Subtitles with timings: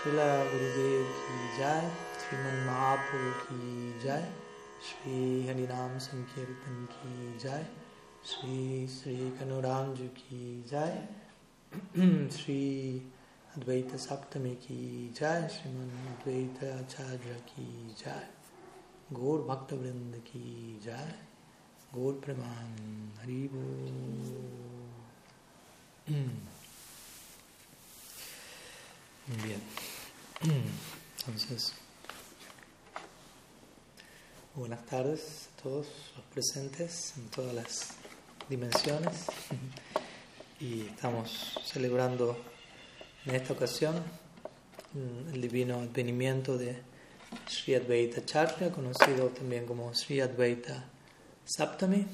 [0.00, 4.24] Srila Gurudev ki jai, Sriman Mahaprabhu ki jai,
[4.78, 7.66] Sri Harinam Sankirtan ki jai,
[8.22, 11.06] Sri Sri Kanuramju ki jai,
[12.30, 13.02] Sri
[13.58, 18.24] Advaita Saptami ki jai, Sriman Advaita Acharya ki jai,
[19.12, 21.12] Gaur Bhakta Vrinda ki jai,
[21.92, 23.66] Gaur Preman Haribu.
[29.36, 29.62] Bien.
[31.20, 31.72] Entonces,
[34.56, 37.90] buenas tardes a todos los presentes en todas las
[38.48, 39.26] dimensiones.
[40.60, 42.36] Y estamos celebrando
[43.24, 43.94] en esta ocasión
[45.32, 46.82] el divino advenimiento de
[47.48, 50.84] Sri Advaita Charya, conocido también como Sri Advaita
[51.46, 52.06] Saptami,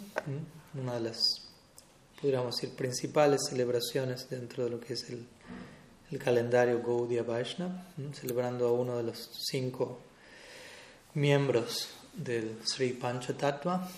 [0.80, 1.48] una de las,
[2.20, 5.26] podríamos decir, principales celebraciones dentro de lo que es el
[6.10, 10.00] el calendario Gaudiya Vaishnava, celebrando a uno de los cinco
[11.14, 13.88] miembros del Sri Panchatattva,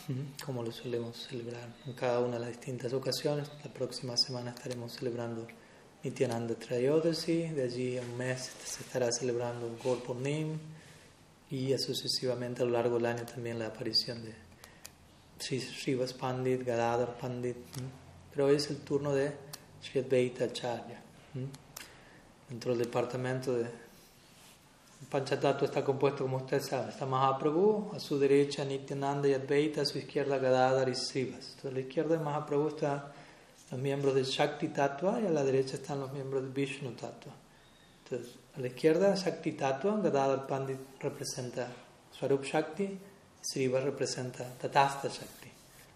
[0.44, 3.50] como lo solemos celebrar en cada una de las distintas ocasiones.
[3.62, 5.46] La próxima semana estaremos celebrando
[6.02, 10.02] Nityananda Trayodasi, de allí en un mes se estará celebrando Gaur
[11.50, 14.34] y sucesivamente a lo largo del año también la aparición de
[15.38, 17.56] Sri Srivas Pandit, Gadadhar Pandit.
[18.30, 19.32] Pero hoy es el turno de
[19.82, 21.02] Sri Advaita Acharya
[22.48, 23.66] dentro del departamento de
[25.10, 29.84] Panchatattva está compuesto, como usted sabe, está Mahaprabhu, a su derecha Nityananda y Advaita, a
[29.84, 31.50] su izquierda Gadadhar y Srivas.
[31.50, 33.04] Entonces, a la izquierda de Mahaprabhu están
[33.70, 37.32] los miembros del Shakti Tattva y a la derecha están los miembros del Vishnu Tattva.
[38.04, 41.68] Entonces, a la izquierda Shakti Tattva, Gadadhar Pandit representa
[42.10, 42.98] Swarup Shakti,
[43.40, 45.48] Srivas representa Tatastha Shakti.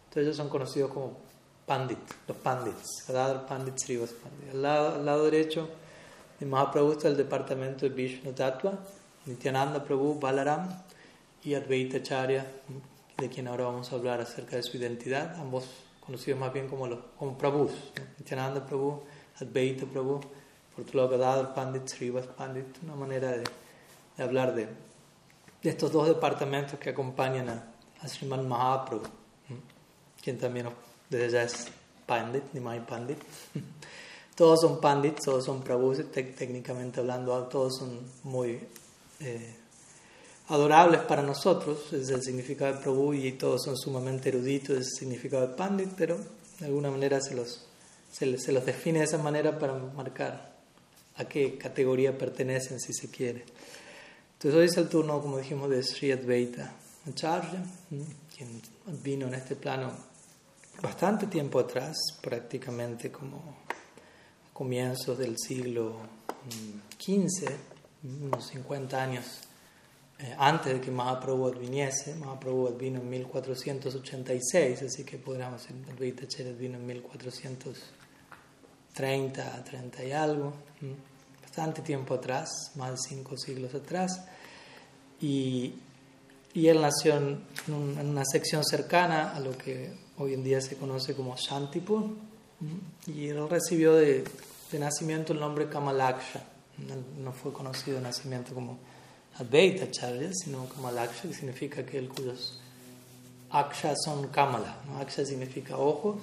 [0.05, 1.19] Entonces ellos son conocidos como
[1.67, 4.55] Pandit, los Pandits, Gadadhar Pandit, Srivas Pandit.
[4.55, 5.69] Al lado, al lado derecho
[6.43, 8.77] el Mahaprabhu está el departamento de Vishnu Tattva,
[9.27, 10.69] Nityananda Prabhu, Balaram
[11.45, 12.45] y Advaita Acharya,
[13.17, 15.67] de quien ahora vamos a hablar acerca de su identidad, ambos
[16.05, 17.71] conocidos más bien como, los, como Prabhus,
[18.19, 19.05] Nityananda Prabhu,
[19.41, 20.21] Advaita Prabhu,
[20.75, 23.45] por Pandit, Srivas Pandit, una manera de,
[24.17, 24.67] de hablar de,
[25.63, 29.05] de, estos dos departamentos que acompañan a, a Sriman Mahaprabhu,
[30.21, 30.71] quien también
[31.09, 31.69] desde ya es
[32.05, 33.19] Pandit, Nimai Pandit.
[34.35, 38.59] Todos son pandits, todos son prabhus, técnicamente hablando, todos son muy
[39.21, 39.55] eh,
[40.49, 44.99] adorables para nosotros, es el significado de prabhu y todos son sumamente eruditos, es el
[45.01, 46.17] significado de pandit, pero
[46.59, 47.67] de alguna manera se los,
[48.11, 50.53] se, se los define de esa manera para marcar
[51.17, 53.45] a qué categoría pertenecen, si se quiere.
[54.35, 56.73] Entonces hoy es el turno, como dijimos, de Sri Advaita
[57.07, 57.63] Acharya,
[58.35, 58.63] quien
[59.03, 59.93] vino en este plano
[60.81, 63.62] bastante tiempo atrás, prácticamente como
[64.53, 65.97] comienzos del siglo
[66.99, 67.49] XV,
[68.03, 69.25] mm, unos 50 años
[70.19, 72.15] eh, antes de que Mahaprabhu viniese.
[72.15, 76.27] Mahaprabhu vino en 1486, así que podríamos decir, el Vita
[76.59, 80.93] vino en 1430, 30 y algo, mm,
[81.43, 84.25] bastante tiempo atrás, más de cinco siglos atrás.
[85.21, 85.75] Y,
[86.55, 90.77] y él nació en, en, una sección cercana a lo que hoy en día se
[90.77, 92.32] conoce como Shantipur.
[93.07, 94.25] Y él recibió de
[94.79, 96.43] nacimiento el nombre Kamalaksha.
[97.19, 98.79] No, fue conocido de nacimiento como
[99.39, 102.61] Advaita Charya, sino Kamalaksha, que significa que el cuyos
[103.51, 104.79] Aksha son Kamala.
[104.99, 106.19] Aksha significa ojo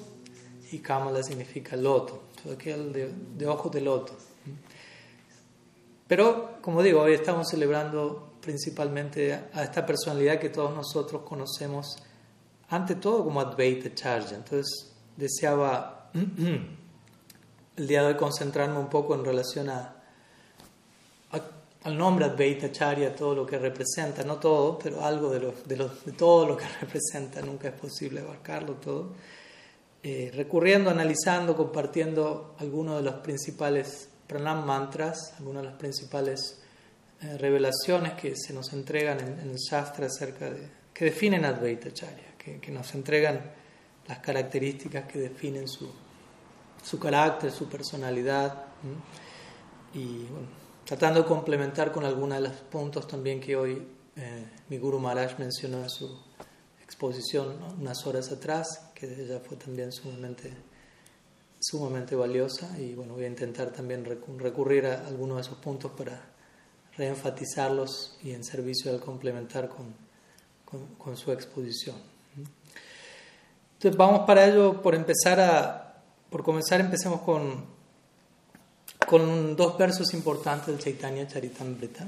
[0.72, 2.24] y Kamala significa loto.
[2.42, 4.14] Todo aquel de, de ojos de loto.
[6.08, 11.98] Pero, como digo, hoy estamos celebrando principalmente a esta personalidad que todos nosotros conocemos,
[12.70, 14.38] ante todo como Advaita Charya.
[14.38, 15.99] Entonces, deseaba
[17.78, 19.96] el día de hoy concentrarme un poco en relación a,
[21.84, 25.78] al nombre Advaita Charya, todo lo que representa, no todo, pero algo de, lo, de,
[25.78, 29.14] lo, de todo lo que representa, nunca es posible abarcarlo todo,
[30.04, 36.62] eh, recurriendo, analizando, compartiendo algunos de los principales pranam mantras, algunas de las principales
[37.22, 42.36] eh, revelaciones que se nos entregan en, el Shastra acerca de, que definen Advaita Charya,
[42.38, 43.59] que, que nos entregan
[44.10, 45.88] las características que definen su,
[46.84, 48.66] su carácter, su personalidad.
[49.94, 50.26] Y
[50.84, 55.38] tratando de complementar con algunos de los puntos también que hoy eh, mi Guru Maharaj
[55.38, 56.10] mencionó en su
[56.84, 60.52] exposición unas horas atrás, que ella fue también sumamente,
[61.60, 62.80] sumamente valiosa.
[62.80, 66.34] Y bueno, voy a intentar también recurrir a algunos de esos puntos para
[66.98, 69.94] reenfatizarlos y en servicio al complementar con,
[70.66, 72.19] con, con su exposición.
[73.80, 75.86] Entonces vamos para ello por empezar a
[76.30, 77.64] por comenzar, empecemos con,
[79.08, 82.06] con dos versos importantes del Chaitanya Charitamrita.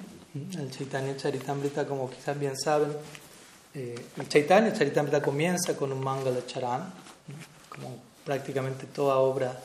[0.59, 2.91] El Chaitanya Charitamrita, como quizás bien saben,
[3.73, 6.93] eh, el Chaitanya Charitamrita comienza con un Mangala Charan,
[7.69, 7.95] como
[8.25, 9.57] prácticamente toda obra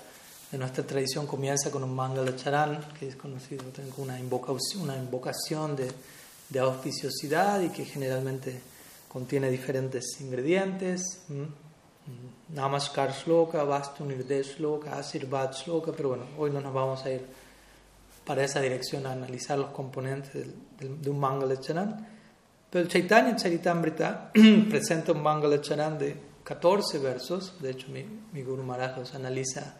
[0.50, 4.96] de nuestra tradición comienza con un Mangala Charan, que es conocido como una invocación, una
[4.96, 5.90] invocación de,
[6.48, 8.60] de auspiciosidad y que generalmente
[9.08, 11.20] contiene diferentes ingredientes.
[12.54, 17.26] Namaskar Shloka, Vastu Nirdesh Shloka, Asirvad Shloka, pero bueno, hoy no nos vamos a ir
[18.24, 20.46] para esa dirección a analizar los componentes
[20.78, 22.06] de un Mangala Charan.
[22.70, 24.30] Pero el Chaitanya Charitamrita
[24.70, 29.76] presenta un Mangala Charan de 14 versos, de hecho mi, mi Guru Maharaj los analiza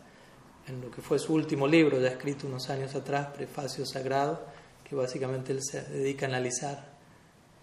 [0.67, 4.45] en lo que fue su último libro, ya escrito unos años atrás, Prefacio Sagrado,
[4.83, 6.96] que básicamente él se dedica a analizar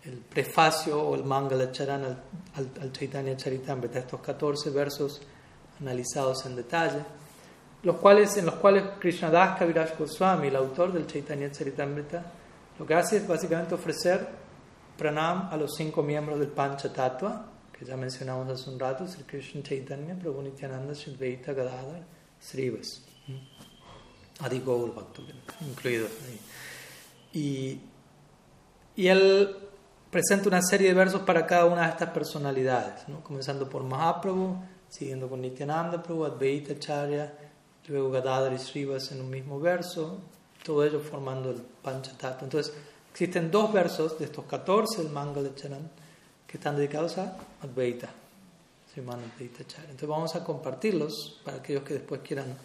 [0.06, 5.22] el prefacio o el Mangala Charan al, al, Chaitanya Charitamrita, estos 14 versos
[5.80, 7.00] analizados en detalle,
[7.84, 12.24] los cuales, en los cuales Krishnadas Kaviraj Goswami, el autor del Chaitanya Charitamrita,
[12.80, 14.28] lo que hace es básicamente ofrecer
[14.98, 19.24] pranam a los cinco miembros del Pancha Tattva, que ya mencionamos hace un rato, Sri
[19.24, 22.04] Krishna Chaitanya, Prabhu Nityananda, Shadvaita Gadadhar,
[22.42, 23.04] Srivas,
[24.40, 24.94] Adi Gaur
[25.62, 26.12] incluidos
[27.34, 27.80] Y,
[28.96, 29.63] y él
[30.14, 33.24] presenta una serie de versos para cada una de estas personalidades, ¿no?
[33.24, 34.56] comenzando por Mahaprabhu,
[34.88, 37.34] siguiendo con Nityananda Prabhu, Advaita Charya,
[37.88, 40.20] luego Gadadhar y Srivas en un mismo verso,
[40.64, 42.42] todo ello formando el Panchatattva.
[42.44, 42.72] Entonces,
[43.12, 45.90] existen dos versos de estos 14 del Mangala Charan
[46.46, 48.10] que están dedicados a Advaita,
[48.96, 49.90] Advaita Charya.
[49.90, 52.56] Entonces, vamos a compartirlos para aquellos que después quieran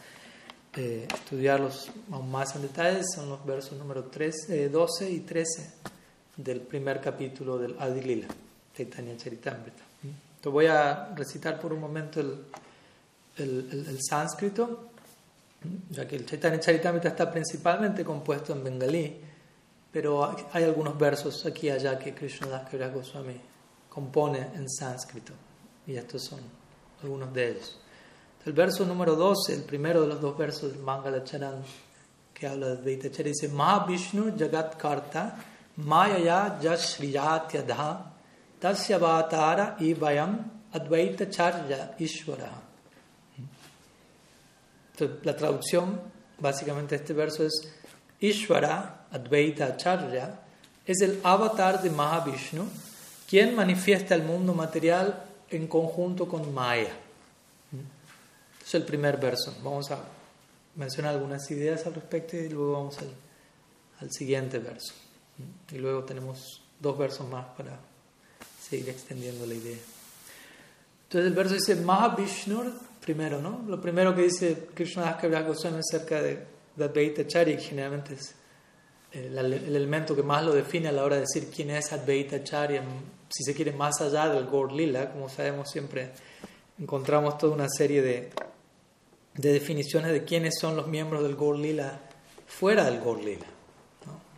[0.76, 3.00] eh, estudiarlos aún más en detalle.
[3.04, 5.97] Son los versos número 13, 12 y 13
[6.38, 8.28] del primer capítulo del Adilila,
[8.74, 9.82] Chaitanya Charitamrita.
[10.40, 12.38] Te voy a recitar por un momento el,
[13.36, 14.90] el, sánscrito,
[15.90, 19.20] ya que el Chaitanya Charitamrita está principalmente compuesto en bengalí,
[19.90, 23.40] pero hay algunos versos aquí y allá que Krishnadas Kaviraj Goswami
[23.88, 25.32] compone en sánscrito,
[25.88, 26.40] y estos son
[27.02, 27.80] algunos de ellos.
[28.46, 31.64] El verso número 12, el primero de los dos versos del Mangala Charan,
[32.32, 35.36] que habla de Dvaita dice Mahavishnu Jagat Karta
[35.78, 38.02] Mayaya Jashriyatyadah
[38.60, 40.44] Tasyavatara Ivayam
[40.74, 42.50] Advaita Charya Ishvara.
[45.22, 46.00] la traducción
[46.40, 47.72] básicamente este verso es
[48.20, 50.40] Ishvara Advaita Charya
[50.84, 52.66] es el avatar de Mahavishnu
[53.28, 56.92] quien manifiesta el mundo material en conjunto con Maya.
[58.64, 59.54] Es el primer verso.
[59.62, 59.98] Vamos a
[60.74, 62.96] mencionar algunas ideas al respecto y luego vamos
[64.00, 64.94] al siguiente verso.
[65.72, 67.78] Y luego tenemos dos versos más para
[68.60, 69.78] seguir extendiendo la idea.
[71.04, 73.64] Entonces el verso dice Mahavishnu, primero, ¿no?
[73.66, 78.34] Lo primero que dice Krishna Das Goswami acerca de, Advaita Chari, generalmente es
[79.12, 82.44] el, el, elemento que más lo define a la hora de decir quién es Advaita
[82.44, 82.78] Chari,
[83.28, 86.12] si se quiere más allá del Gaur Lila, como sabemos siempre
[86.78, 88.30] encontramos toda una serie de,
[89.34, 92.00] de definiciones de quiénes son los miembros del Gaur Lila
[92.46, 93.57] fuera del Gaur Lila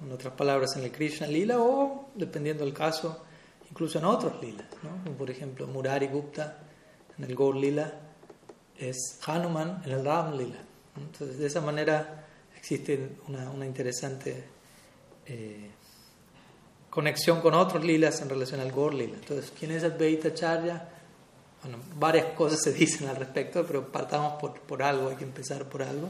[0.02, 3.24] en otras palabras, en el Krishna Lila o, dependiendo del caso,
[3.70, 5.12] incluso en otros lilas, ¿no?
[5.12, 6.58] por ejemplo Murari Gupta
[7.18, 7.92] en el Gaur Lila
[8.78, 10.58] es Hanuman en el Ram Lila.
[10.96, 12.26] Entonces, de esa manera
[12.56, 14.44] existe una, una interesante
[15.26, 15.70] eh,
[16.88, 19.14] conexión con otros lilas en relación al Gaur Lila.
[19.14, 20.88] Entonces, ¿quién es Advaita Charya?
[21.62, 25.68] Bueno, varias cosas se dicen al respecto, pero partamos por, por algo, hay que empezar
[25.68, 26.08] por algo.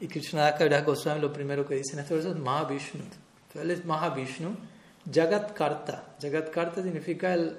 [0.00, 3.04] Y Krishna Kaviraj Goswami lo primero que dice en este verso es Mahavishnu.
[3.54, 4.56] Él es Mahavishnu,
[5.10, 6.14] Jagat Karta.
[6.20, 7.58] Jagat Karta significa el.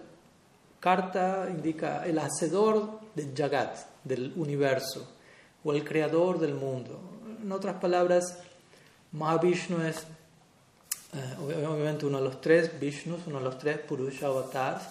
[0.80, 5.08] Karta indica el hacedor del Jagat, del universo,
[5.64, 7.00] o el creador del mundo.
[7.42, 8.40] En otras palabras,
[9.14, 10.06] Mahavishnu es
[11.14, 14.84] eh, obviamente uno de los tres Vishnus, uno de los tres Purusha avatars,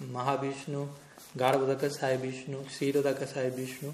[0.00, 0.86] Mahavishnu,
[1.34, 3.92] Garbhodaka Sai Vishnu, Ksirodaka Sai Vishnu,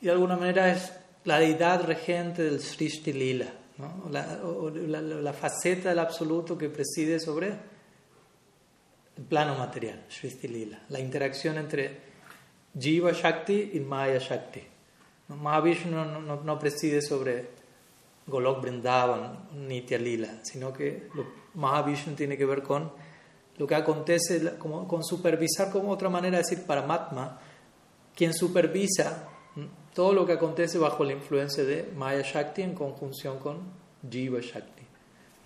[0.00, 0.92] y de alguna manera es
[1.24, 3.46] la deidad regente del Srishti Lila,
[3.78, 7.48] la, la, faceta del absoluto que preside sobre
[9.16, 12.00] el plano material, Srishti Lila, la interacción entre
[12.78, 14.62] Jiva Shakti y Maya Shakti.
[15.28, 15.36] ¿no?
[15.36, 17.50] Mahavishnu no, no, no, preside sobre
[18.26, 22.92] Golok Vrindavan, Nitya Lila, sino que lo, Mahavishnu tiene que ver con
[23.56, 27.40] lo que acontece, como, con supervisar, como otra manera de decir Paramatma,
[28.14, 29.28] quien supervisa
[29.94, 33.58] todo lo que acontece bajo la influencia de Maya Shakti en conjunción con
[34.10, 34.82] Jiva Shakti.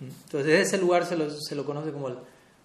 [0.01, 2.17] Entonces, ese lugar se lo, se lo conoce como el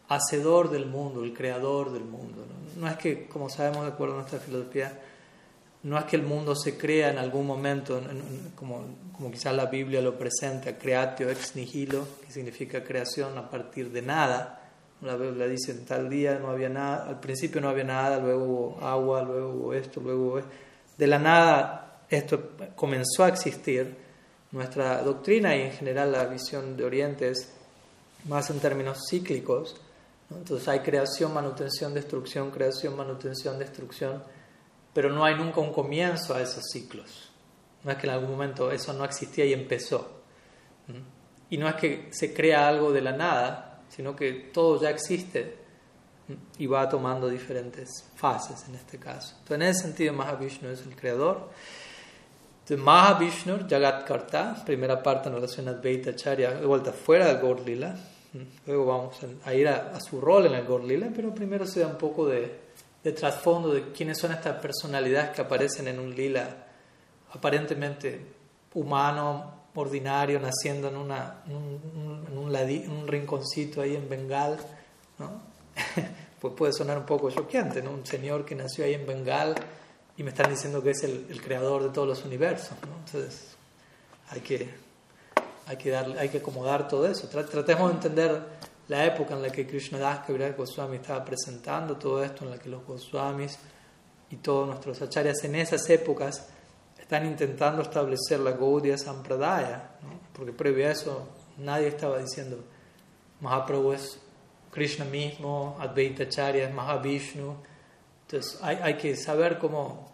[0.09, 2.47] hacedor del mundo, el creador del mundo.
[2.79, 2.89] ¿no?
[2.89, 5.01] es que, como sabemos de acuerdo a nuestra filosofía,
[5.83, 8.01] no es que el mundo se crea en algún momento,
[8.55, 13.91] como, como quizás la Biblia lo presenta, creatio ex nihilo, que significa creación a partir
[13.93, 14.61] de nada.
[15.03, 18.45] La Biblia dice en tal día no había nada, al principio no había nada, luego
[18.45, 20.51] hubo agua, luego hubo esto, luego hubo esto.
[20.97, 23.97] De la nada esto comenzó a existir.
[24.53, 27.53] Nuestra doctrina y en general la visión de Oriente es
[28.29, 29.81] más en términos cíclicos.
[30.31, 34.23] Entonces hay creación, manutención, destrucción, creación, manutención, destrucción
[34.95, 37.29] pero no hay nunca un comienzo a esos ciclos.
[37.83, 40.23] No es que en algún momento eso no existía y empezó.
[41.51, 45.64] Y no es que se crea algo de la nada, sino que todo ya existe
[46.59, 49.35] y va tomando diferentes fases en este caso.
[49.41, 51.51] Entonces, en ese sentido, Mahavishnu es el creador.
[52.63, 57.39] Entonces, Mahavishnu, Jagat Karta, primera parte en relación a Advaita Charya, de vuelta fuera del
[57.39, 57.97] Gaur Lila.
[58.67, 61.87] Luego vamos a ir a, su rol en el Gaur Lila, pero primero se da
[61.87, 62.65] un poco de
[63.05, 66.49] de trasfondo de quiénes son estas personalidades que aparecen en un lila
[67.33, 68.19] aparentemente
[68.73, 74.59] humano, ordinario, naciendo en, una, un, un, rinconcito ahí en Bengal,
[75.19, 75.54] ¿no?
[76.41, 77.91] pues puede sonar un poco choqueante, ¿no?
[77.91, 79.55] Un señor que nació ahí en Bengal
[80.17, 82.73] y me están diciendo que es el, creador de todos los universos.
[82.83, 83.55] Entonces
[84.31, 84.69] hay que,
[85.67, 87.29] hay que, hay que acomodar todo eso.
[87.29, 88.43] Tratemos de entender
[88.89, 92.69] la época en la que Krishnadas Kaviraj Goswami estaba presentando todo esto, en la que
[92.69, 93.59] los Goswamis
[94.31, 96.49] y todos nuestros acharyas en esas épocas
[96.99, 99.91] están intentando establecer la Gaudiya Sampradaya,
[100.33, 101.29] porque previo a eso
[101.59, 102.59] nadie estaba diciendo
[103.41, 104.19] Mahaprabhu es
[104.75, 107.55] Krishna mismo, Advaita Acharya es Mahavishnu.
[108.23, 110.13] Entonces hay, hay que saber cómo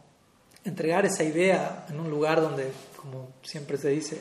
[0.64, 4.21] entregar esa idea en un lugar donde, como siempre se dice,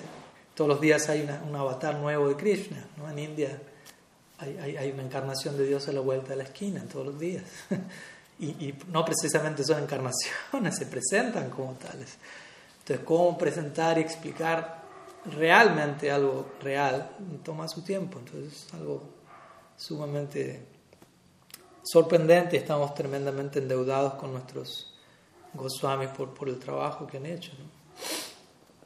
[0.56, 2.88] todos los días hay un avatar nuevo de Krishna.
[2.96, 3.10] ¿no?
[3.10, 3.62] En India
[4.38, 7.44] hay, hay, una encarnación de Dios a la vuelta de la esquina todos los días.
[8.40, 12.18] y, y, no precisamente son encarnaciones, se presentan como tales.
[12.80, 14.84] Entonces, cómo presentar y explicar
[15.36, 17.12] realmente algo real
[17.44, 18.20] toma su tiempo.
[18.20, 19.19] Entonces, es algo
[19.80, 20.62] sumamente
[21.82, 22.58] sorprendente.
[22.58, 24.94] Estamos tremendamente endeudados con nuestros
[25.54, 27.52] Goswamis por, por el trabajo que han hecho.
[27.58, 27.66] ¿no?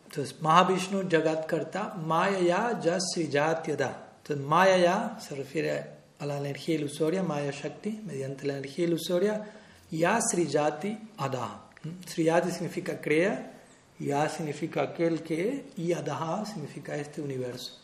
[0.06, 4.12] Entonces, Mahavishnu Jagat Karta Maya Ya Jatyada.
[4.18, 5.86] Entonces, Maya ya se refiere
[6.20, 9.44] a la energía ilusoria, Maya Shakti, mediante la energía ilusoria,
[9.90, 11.62] Ya Srijati Ada.
[11.84, 12.08] ¿Mm?
[12.08, 13.52] Srijati significa crea,
[14.00, 17.80] Ya significa aquel que, y Adaha significa este universo.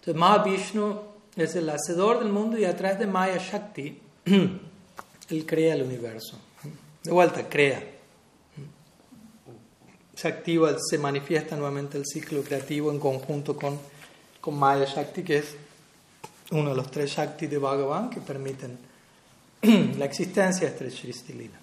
[0.00, 5.74] Entonces, Mahavishnu es el hacedor del mundo y a través de Maya Shakti, él crea
[5.74, 6.38] el universo.
[7.02, 7.82] De vuelta, crea.
[10.14, 13.78] Se activa, se manifiesta nuevamente el ciclo creativo en conjunto con
[14.42, 15.54] con Maya Shakti, que es
[16.50, 18.76] uno de los tres Shakti de Bhagavan que permiten
[19.98, 21.58] la existencia de este Srishti Lila.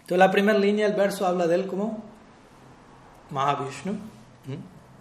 [0.00, 2.02] Entonces, la primera línea del verso habla de él como
[3.30, 3.94] Mahavishnu.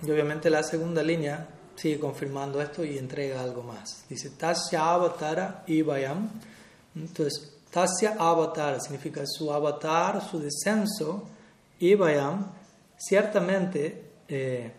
[0.06, 4.06] Y obviamente la segunda línea sigue confirmando esto y entrega algo más.
[4.10, 6.30] Dice Tasya Avatara Ivayam.
[6.96, 11.28] Entonces, Tasya Avatara significa su avatar, su descenso.
[11.80, 12.52] Ivayam,
[12.98, 14.12] ciertamente.
[14.28, 14.72] Eh,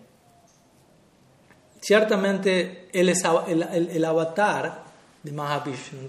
[1.83, 4.85] Ciertamente él es el, avatar
[5.21, 6.07] de Mahavishnu.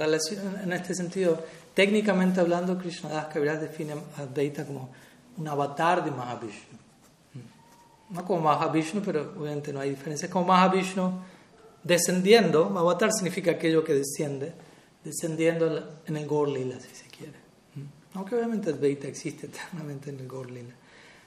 [0.63, 4.91] En, este sentido, técnicamente hablando, Krishnadas Kaviraj define a Advaita como
[5.35, 6.72] un avatar de Mahavishnu.
[8.09, 10.29] No como Mahavishnu, pero obviamente no hay diferencia.
[10.29, 11.21] Como Mahavishnu
[11.83, 12.77] descendiendo.
[12.77, 14.53] Avatar significa aquello que desciende,
[15.03, 17.43] descendiendo en el Gorlila, si se quiere.
[18.13, 20.73] Aunque obviamente Advaita existe eternamente en el Gorlila.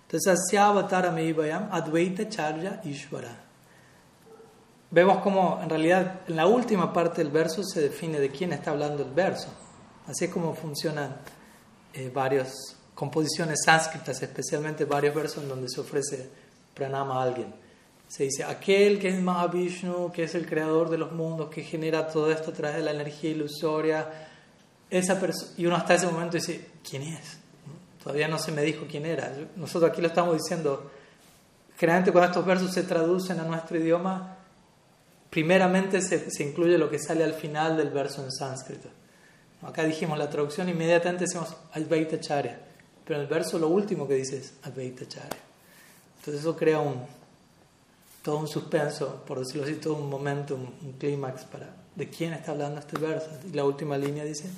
[0.02, 3.46] Entonces, Asya Avatara Meivayam Advaita Charya Ishvara
[4.90, 8.70] vemos como en realidad en la última parte del verso se define de quién está
[8.70, 9.48] hablando el verso.
[10.06, 11.16] Así es como funcionan
[11.92, 12.54] eh, varias
[12.94, 16.30] composiciones sánscritas, especialmente varios versos en donde se ofrece
[16.76, 17.52] pranama a alguien.
[18.06, 22.06] Se dice, aquel que es Mahavishnu, que es el creador de los mundos, que genera
[22.06, 24.28] todo esto a través de la energía ilusoria,
[24.88, 25.20] esa
[25.56, 27.38] y uno hasta ese momento dice, ¿quién es?
[28.00, 29.32] Todavía no se me dijo quién era.
[29.56, 30.92] Nosotros aquí lo estamos diciendo,
[31.76, 34.36] generalmente cuando estos versos se traducen a nuestro idioma,
[35.28, 38.88] primeramente se, incluye lo que sale al final del verso en sánscrito.
[39.62, 42.60] Acá dijimos la traducción, inmediatamente decimos Advaita Charya,
[43.04, 45.45] pero en el verso lo último que dice es Advaita Charya.
[46.26, 47.06] Entonces eso crea un,
[48.20, 52.50] todo un suspenso, por decirlo así, todo un momento, un, clímax para de quién está
[52.50, 53.30] hablando este verso.
[53.48, 54.50] Y la última línea dice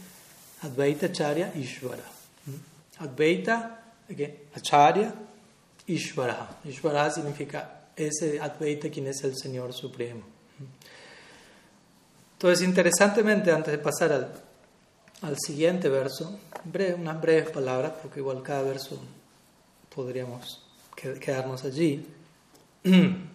[0.62, 2.04] Advaita Charya Ishvara.
[2.46, 3.02] ¿Mm?
[3.04, 3.82] Advaita,
[4.54, 5.14] Acharya
[5.86, 6.58] Ishvara.
[6.64, 10.22] Ishvara significa ese Advaita quien es el Señor Supremo.
[12.32, 14.32] Entonces, interesantemente, antes de pasar al,
[15.20, 18.98] al siguiente verso, breve, unas breves palabras, porque igual cada verso
[19.94, 20.62] podríamos
[21.20, 22.06] quedarnos allí.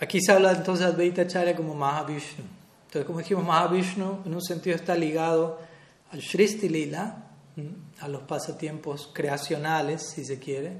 [0.00, 2.44] Aquí se habla entonces de Advaita Acharya como Mahavishnu.
[2.86, 5.60] Entonces, como dijimos, Mahavishnu en un sentido está ligado
[6.12, 7.24] al Shristi Lila,
[8.00, 10.72] a los pasatiempos creacionales, si se quiere,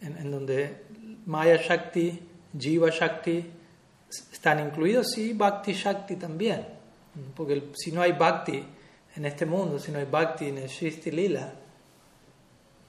[0.00, 0.84] en, donde
[1.26, 2.20] Maya Shakti,
[2.58, 3.44] Jiva Shakti
[4.32, 6.66] están incluidos, sí, Bhakti Shakti también.
[7.36, 8.64] Porque si no hay Bhakti
[9.16, 11.52] en este mundo, si no hay Bhakti en el Shristi Lila,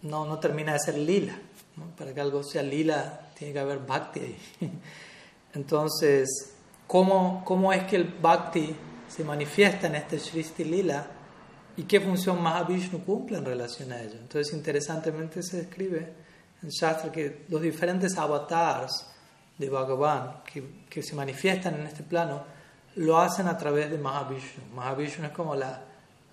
[0.05, 1.37] no, no termina de ser Lila.
[1.97, 4.37] Para que algo sea Lila, tiene que haber Bhakti ahí.
[5.53, 6.53] Entonces,
[6.87, 8.75] ¿cómo, ¿cómo es que el Bhakti
[9.07, 11.07] se manifiesta en este Shristi Lila?
[11.77, 14.17] ¿Y qué función Mahavishnu cumple en relación a ello?
[14.19, 16.13] Entonces, interesantemente se describe
[16.61, 19.07] en Shastra que los diferentes avatars
[19.57, 22.43] de Bhagavan que, que, se manifiestan en este plano
[22.95, 24.73] lo hacen a través de Mahavishnu.
[24.73, 25.81] Mahavishnu es como la,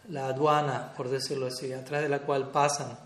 [0.09, 2.97] la aduana, por decirlo así, a través de la cual pasan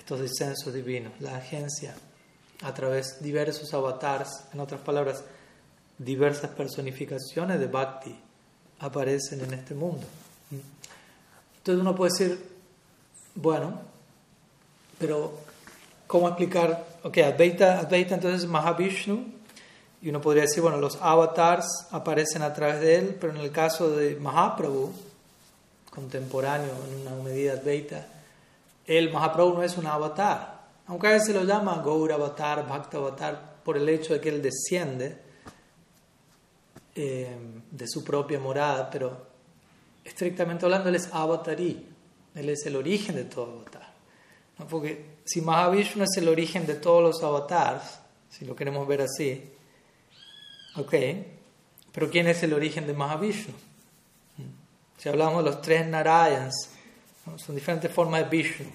[0.00, 1.94] estos descensos divinos, la agencia
[2.62, 5.22] a través de diversos avatars, en otras palabras,
[5.98, 8.18] diversas personificaciones de Bhakti
[8.80, 10.06] aparecen en este mundo.
[11.58, 12.42] Entonces uno puede decir,
[13.34, 13.78] bueno,
[14.98, 15.34] pero
[16.06, 16.86] ¿cómo explicar?
[17.02, 19.24] Ok, Advaita, Advaita entonces es Mahavishnu,
[20.00, 23.52] y uno podría decir, bueno, los avatars aparecen a través de él, pero en el
[23.52, 24.94] caso de Mahaprabhu,
[25.90, 28.06] contemporáneo en una medida Advaita,
[28.98, 33.60] el Mahaprabhu no es un avatar, aunque a veces lo llama Gaur Avatar, Bhakta Avatar,
[33.62, 35.16] por el hecho de que él desciende
[36.96, 37.36] eh,
[37.70, 39.28] de su propia morada, pero
[40.02, 41.86] estrictamente hablando, él es avatarí,
[42.34, 43.92] él es el origen de todo avatar.
[44.68, 49.52] Porque si Mahavishnu es el origen de todos los avatars, si lo queremos ver así,
[50.74, 50.94] ok,
[51.92, 53.54] pero ¿quién es el origen de Mahavishnu?
[54.98, 56.69] Si hablamos de los tres Narayans,
[57.38, 58.66] son diferentes formas de Vishnu.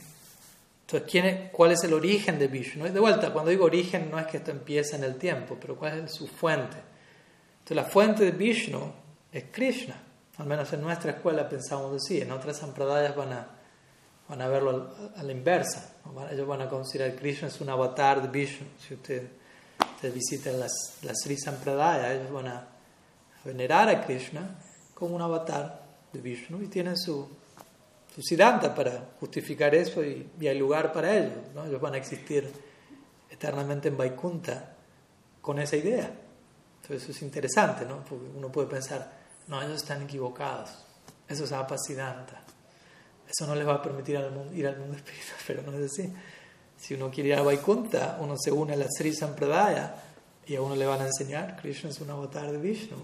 [0.82, 2.86] Entonces, ¿quién ¿cuál es el origen de Vishnu?
[2.86, 6.06] De vuelta, cuando digo origen no es que esto empiece en el tiempo, pero ¿cuál
[6.06, 6.78] es su fuente?
[7.60, 8.94] Entonces, la fuente de Vishnu
[9.32, 9.96] es Krishna.
[10.38, 12.22] Al menos en nuestra escuela pensamos así.
[12.22, 13.48] En otras sampradayas van a,
[14.28, 15.96] van a verlo a la inversa.
[16.32, 18.68] Ellos van a considerar que Krishna es un avatar de Vishnu.
[18.80, 19.24] Si ustedes
[19.96, 22.68] usted visitan las, las Sri Sampradaya, ellos van a
[23.44, 24.60] venerar a Krishna
[24.94, 27.30] como un avatar de Vishnu y tienen su
[28.22, 31.54] siddhanta para justificar eso y, y hay lugar para ellos.
[31.54, 31.66] ¿no?
[31.66, 32.50] Ellos van a existir
[33.30, 34.74] eternamente en Vaikunta
[35.42, 36.12] con esa idea.
[36.82, 38.04] Entonces eso es interesante, ¿no?
[38.04, 39.12] Porque uno puede pensar,
[39.48, 40.70] no, ellos están equivocados.
[41.28, 42.44] Eso es apacidanta.
[43.28, 44.20] Eso no les va a permitir
[44.54, 46.14] ir al mundo espiritual, pero no es así.
[46.78, 49.96] Si uno quiere ir a Vaikunta, uno se une a la Sri Sampradaya
[50.46, 52.98] y a uno le van a enseñar, Krishna es un avatar de Vishnu.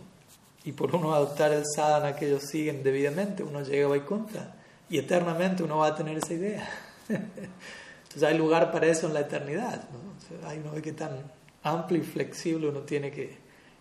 [0.63, 4.56] Y por uno adoptar el sadhana que ellos siguen debidamente, uno llega a Vaikunta
[4.92, 6.70] y eternamente uno va a tener esa idea.
[7.10, 9.86] Entonces hay lugar para eso en la eternidad.
[9.90, 10.48] ¿no?
[10.48, 11.32] hay uno ve que tan
[11.64, 13.38] amplio y flexible uno tiene que,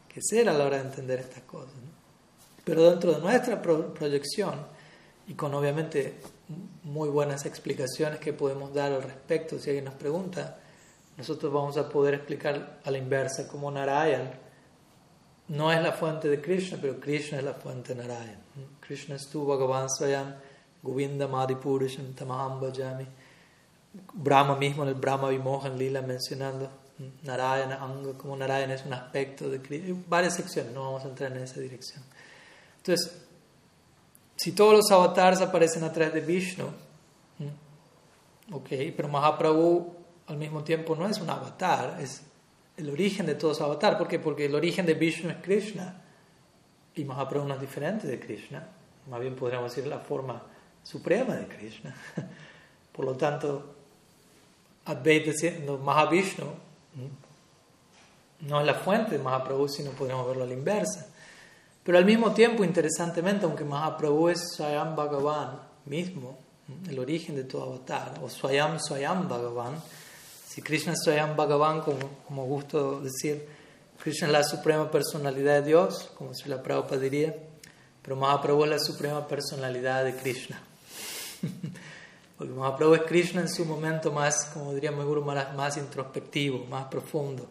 [0.08, 1.74] que ser a la hora de entender estas cosas.
[2.64, 4.54] Pero dentro de nuestra proyección
[5.26, 6.14] y con obviamente
[6.84, 10.58] muy buenas explicaciones que podemos dar al respecto, si alguien nos pregunta,
[11.16, 14.30] nosotros vamos a poder explicar a la inversa como Narayan
[15.48, 18.38] no es la fuente de Krishna, pero Krishna es la fuente de Narayan.
[18.78, 19.88] Krishna es tu Bhagavan
[20.82, 23.06] Govinda Madhipurisham Tamaham Bhajami.
[24.12, 26.70] Brahma mismo en el Brahma Vimohan Lila mencionando
[27.22, 29.96] Narayana, Anga, como Narayana es un aspecto de Krishna.
[30.08, 32.02] Varias secciones, no vamos a entrar en esa dirección.
[32.76, 33.22] Entonces,
[34.36, 36.66] si todos los avatars aparecen a través de Vishnu,
[38.52, 39.94] ok, pero Mahaprabhu
[40.26, 42.22] al mismo tiempo no es un avatar, es
[42.76, 43.98] el origen de todos los avatares.
[43.98, 44.18] ¿Por qué?
[44.18, 46.02] Porque el origen de Vishnu es Krishna
[46.94, 48.66] y Mahaprabhu no es diferente de Krishna.
[49.08, 50.42] Más bien podríamos decir la forma
[50.82, 51.94] suprema de Krishna.
[52.92, 53.74] Por lo tanto,
[54.84, 56.46] Advaita siendo Mahavishnu
[58.40, 61.06] no es la fuente de Mahaprabhu, sino podríamos verlo a la inversa.
[61.82, 66.38] Pero al mismo tiempo, interesantemente, aunque Mahaprabhu es Swayam Bhagavan mismo,
[66.88, 69.74] el origen de todo avatar, o Swayam Swayam Bhagavan,
[70.46, 73.46] si Krishna es Swayam Bhagavan, como, como gusto decir,
[74.02, 77.34] Krishna es la suprema personalidad de Dios, como si la Prabhupada diría,
[78.02, 80.62] pero Mahaprabhu es la suprema personalidad de Krishna.
[82.38, 87.46] Porque Mahaprabhu es Krishna en su momento más, como diría Guru más introspectivo, más profundo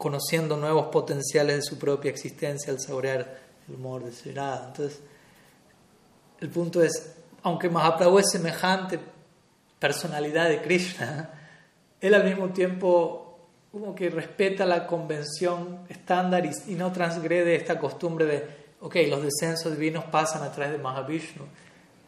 [0.00, 3.38] conociendo nuevos potenciales de su propia existencia al saborear
[3.68, 4.98] el humor de Sri Entonces,
[6.40, 8.98] el punto es, aunque Mahaprabhu es semejante
[9.78, 11.28] personalidad de Krishna,
[12.00, 13.40] él al mismo tiempo
[13.70, 18.48] como que respeta la convención estándar y, no transgrede esta costumbre de,
[18.80, 21.44] ok, los descensos divinos pasan a través de Mahavishnu.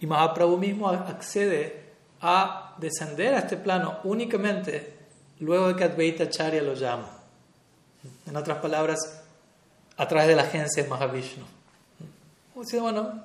[0.02, 1.80] Y Mahaprabhu mismo accede
[2.20, 4.94] a descender a este plano únicamente
[5.38, 7.08] luego de que Advaita Acharya lo llama.
[8.26, 8.98] En otras palabras,
[9.96, 11.44] a través de la agencia de Mahavishnu.
[12.56, 13.22] O sea, bueno,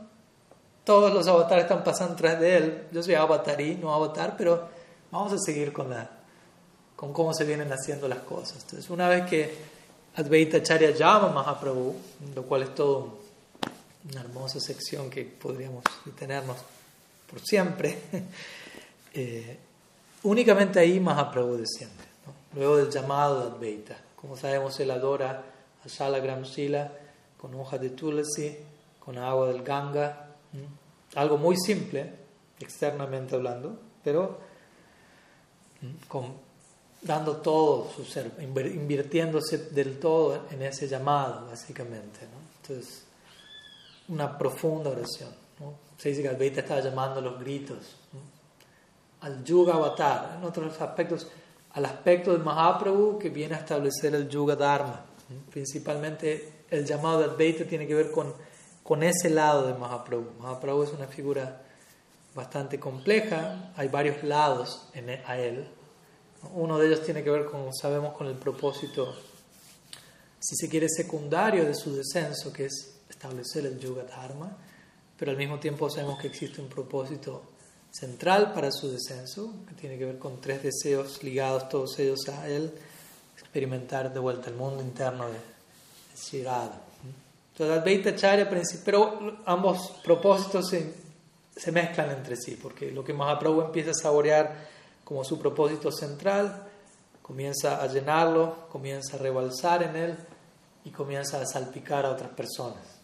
[0.83, 2.87] todos los avatares están pasando tras de él.
[2.91, 4.69] Yo soy avatarí, no avatar, pero
[5.09, 6.07] vamos a seguir con, la,
[6.95, 8.57] con cómo se vienen haciendo las cosas.
[8.61, 9.57] Entonces, una vez que
[10.15, 11.95] Advaita Acharya llama a Mahaprabhu,
[12.35, 13.26] lo cual es todo
[14.11, 16.57] una hermosa sección que podríamos detenernos
[17.29, 17.97] por siempre,
[19.13, 19.57] eh,
[20.23, 22.05] únicamente ahí Mahaprabhu desciende.
[22.53, 23.97] Luego del llamado de Advaita.
[24.15, 25.43] Como sabemos, él adora
[25.83, 26.91] a Shalagram Shila
[27.37, 28.57] con hoja de tulsi,
[28.99, 30.27] con agua del Ganga.
[31.15, 32.11] Algo muy simple,
[32.59, 34.39] externamente hablando, pero
[36.07, 36.33] con,
[37.01, 42.19] dando todo su ser, invirtiéndose del todo en ese llamado, básicamente.
[42.61, 43.06] Entonces,
[44.09, 45.29] una profunda oración.
[45.97, 47.95] Se dice que Advaita estaba llamando a los gritos,
[49.21, 51.27] al Yuga Avatar, en otros aspectos,
[51.71, 55.05] al aspecto del Mahaprabhu que viene a establecer el Yuga Dharma.
[55.51, 58.33] Principalmente el llamado de Advaita tiene que ver con,
[58.83, 60.39] con ese lado de Mahaprabhu.
[60.39, 61.63] Mahaprabhu es una figura
[62.35, 65.67] bastante compleja, hay varios lados en, e, a él.
[66.53, 69.15] Uno de ellos tiene que ver, como sabemos, con el propósito,
[70.39, 74.55] si se quiere, secundario de su descenso, que es establecer el Yuga Dharma,
[75.17, 77.43] pero al mismo tiempo sabemos que existe un propósito
[77.91, 82.47] central para su descenso, que tiene que ver con tres deseos ligados todos ellos a
[82.47, 82.71] él,
[83.33, 88.49] experimentar de vuelta el mundo interno de, de Entonces, Advaita Charya,
[88.85, 90.93] pero ambos propósitos se,
[91.55, 94.67] se, mezclan entre sí, porque lo que Mahaprabhu empieza a saborear
[95.03, 96.67] como su propósito central,
[97.21, 100.17] comienza a llenarlo, comienza a rebalsar en él
[100.83, 102.96] y comienza a salpicar a otras personas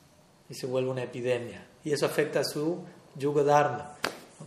[0.54, 1.66] y se vuelve una epidemia.
[1.84, 2.78] Y eso afecta a su
[3.16, 3.96] yuga dharma,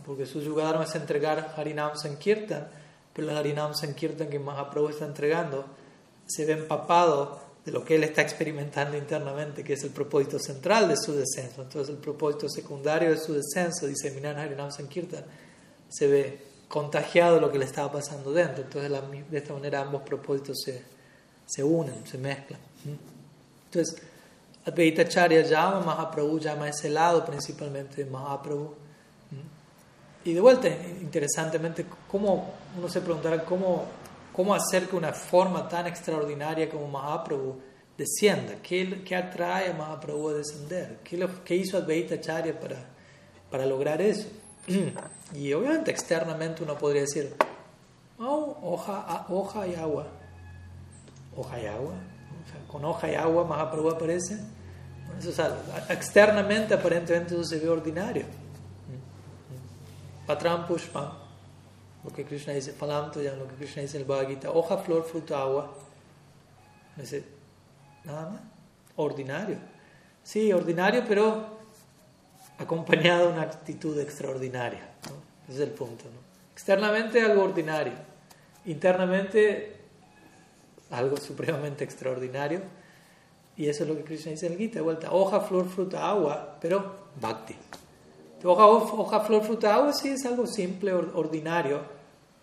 [0.05, 2.69] porque su yuga dharma es entregar Harinam Sankirtan,
[3.11, 5.65] pero el Harinam Sankirtan que Mahaprabhu está entregando
[6.25, 10.87] se ve empapado de lo que él está experimentando internamente, que es el propósito central
[10.87, 11.63] de su descenso.
[11.63, 15.25] Entonces, el propósito secundario de su descenso, diseminar Harinam Sankirtan,
[15.89, 18.63] se ve contagiado de lo que le estaba pasando dentro.
[18.63, 18.89] Entonces,
[19.29, 20.81] de esta manera, ambos propósitos se,
[21.45, 22.61] se unen, se mezclan.
[23.65, 24.01] Entonces,
[24.67, 28.75] Advaita Acharya llama Mahaprabhu, llama a ese lado principalmente de Mahaprabhu.
[30.25, 33.85] Y de vuelta, interesantemente, ¿cómo, uno se preguntará cómo,
[34.33, 37.61] cómo hacer que una forma tan extraordinaria como Mahaprabhu
[37.97, 38.55] descienda.
[38.61, 40.99] ¿Qué, qué atrae a Mahaprabhu a descender?
[41.01, 42.75] ¿Qué, qué hizo Advaita Acharya para,
[43.49, 44.27] para lograr eso?
[45.33, 47.33] y obviamente externamente uno podría decir,
[48.19, 50.07] oh, hoja, hoja y agua.
[51.37, 51.93] Hoja y agua.
[52.67, 54.56] con hoja y agua Mahaprabhu aparece.
[55.19, 58.25] Eso es externamente aparentemente eso se ve ordinario.
[60.25, 61.09] Patram Pushpam,
[62.03, 65.03] lo que Krishna dice, Falam lo que Krishna dice en el Bhagavad Gita, hoja, flor,
[65.05, 65.73] fruto, agua.
[66.97, 67.23] Dice,
[68.03, 68.41] nada más,
[68.97, 69.57] ordinario.
[70.23, 71.57] Sí, ordinario, pero
[72.57, 74.89] acompañado de una actitud extraordinaria.
[75.47, 76.05] Ese es el punto.
[76.05, 76.19] ¿no?
[76.53, 77.93] Externamente algo ordinario,
[78.65, 79.77] internamente
[80.91, 82.61] algo supremamente extraordinario.
[83.57, 86.07] Y eso es lo que Krishna dice en el Gita, de vuelta, hoja, flor, fruta,
[86.07, 87.55] agua, pero bhakti.
[88.43, 91.81] Hoja, hoja, flor, fruta, agua sí es algo simple, ordinario.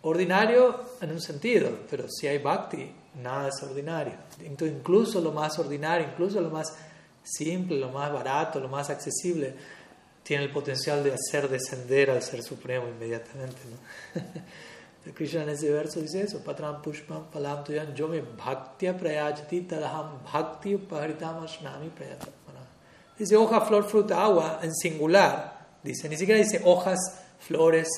[0.03, 2.91] Ordinario en un sentido, pero si hay bhakti,
[3.23, 4.15] nada es ordinario.
[4.41, 6.75] Entonces, incluso lo más ordinario, incluso lo más
[7.23, 9.55] simple, lo más barato, lo más accesible,
[10.25, 13.61] tiene el potencial de hacer descender al Ser Supremo inmediatamente.
[13.71, 14.21] ¿no?
[15.13, 20.23] Krishna en ese verso dice eso, Patram Pushpam Palam Tuyan, yo me bhaktya prayachati tadaham
[20.33, 21.91] bhakti upaharitam ashnami
[23.19, 26.99] Dice hoja, flor, fruta, agua en singular Dice, ni siquiera dice hojas,
[27.39, 27.89] flores,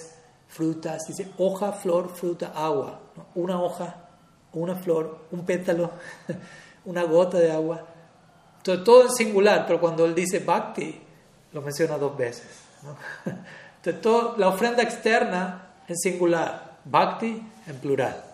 [0.49, 3.01] frutas, dice hoja, flor, fruta, agua.
[3.37, 4.09] Una hoja,
[4.53, 5.92] una flor, un pétalo,
[6.85, 7.87] una gota de agua.
[8.64, 11.01] Todo, todo en singular, pero cuando él dice bhakti,
[11.53, 12.49] lo menciona dos veces.
[13.77, 18.25] Entonces, todo, la ofrenda externa en singular, bhakti en plural.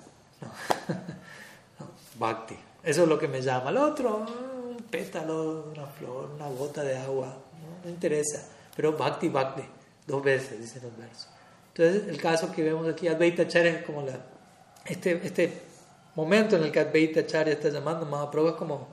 [2.19, 3.71] bhakti, eso es lo que me llama.
[3.71, 4.27] El otro,
[4.71, 7.37] un pétalo, una flor, una gota de agua,
[7.83, 9.62] no interesa pero bhakti, bhakti,
[10.07, 11.29] dos veces, dice los versos.
[11.75, 14.19] Entonces, el caso que vemos aquí, Advaita Acharya es como la,
[14.85, 15.53] este, este
[16.15, 18.88] momento en el que Advaita Acharya está llamando Mahaprabhu es como,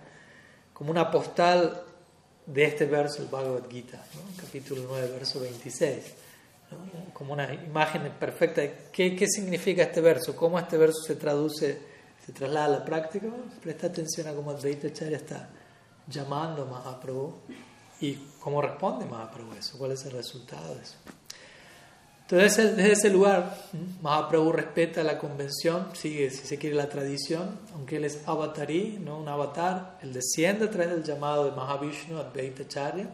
[0.74, 1.84] como una postal
[2.46, 4.04] de este verso, el Bhagavad Gita,
[4.40, 6.14] capítulo 9, verso 26.
[7.14, 11.78] Como una imagen perfecta de qué, qué significa este verso, cómo este verso se traduce,
[12.26, 13.28] se traslada a la práctica.
[13.62, 15.50] Presta atención a cómo Advaita Acharya está
[16.08, 17.34] llamando a Mahaprabhu
[18.02, 19.78] ¿Y cómo responde Mahaprabhu eso?
[19.78, 20.96] ¿Cuál es el resultado de eso?
[22.22, 23.58] Entonces, desde ese lugar,
[24.02, 29.18] Mahaprabhu respeta la convención, sigue, si se quiere, la tradición, aunque él es avatarí, no
[29.18, 33.10] un avatar, él desciende a través del llamado de Mahavishnu, Advaita Charya.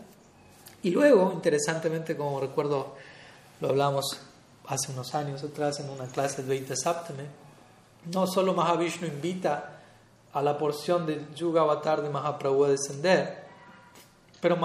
[0.83, 2.95] Y luego, interesantemente, como recuerdo,
[3.61, 4.19] lo hablamos
[4.67, 7.25] hace unos años atrás en una clase de Advaita Saptame,
[8.11, 9.81] no solo Mahavishnu invita
[10.33, 13.45] a la porción del Yuga Avatar de Mahaprabhu a descender,
[14.41, 14.55] pero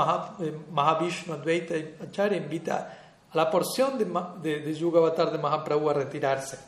[0.40, 2.98] eh, Mahavishnu Advaita Acharya invita
[3.32, 6.58] a la porción de, de, Yuga Avatar de Mahaprabhu a retirarse.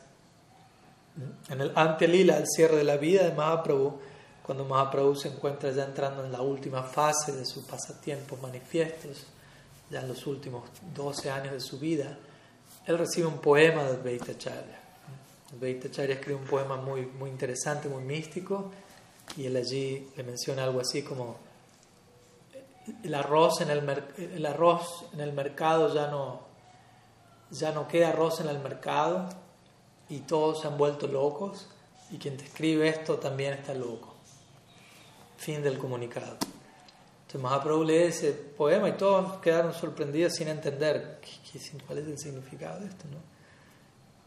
[1.51, 3.99] En el ante lila, el cierre de la vida de Mahaprabhu,
[4.43, 9.27] cuando Mahaprabhu se encuentra ya entrando en la última fase de sus pasatiempos manifiestos,
[9.93, 12.19] ya en los últimos 12 años de su vida,
[12.87, 14.81] él recibe un poema de Advaita Acharya.
[15.53, 18.73] Advaita Acharya escribe un poema muy, muy interesante, muy místico,
[19.37, 21.37] y él allí le menciona algo así como
[23.05, 26.41] el arroz en el, el arroz en el mercado ya no
[27.51, 29.29] ya no queda arroz en el mercado
[30.09, 31.69] y todos se han vuelto locos
[32.11, 34.15] y quien te escribe esto también está loco.
[35.37, 36.37] Fin del comunicado.
[37.33, 41.19] Entonces Mahaprabhu lee ese poema y todos quedaron sorprendidos sin entender
[41.87, 43.05] cuál es el significado de esto.
[43.11, 43.17] ¿no?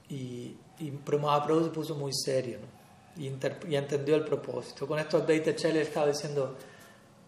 [0.10, 2.58] Y, y, pero Mahaprabhu se puso muy serio
[3.16, 4.88] y, y, entendió el propósito.
[4.88, 6.56] Con esto Advaita Chele estaba diciendo,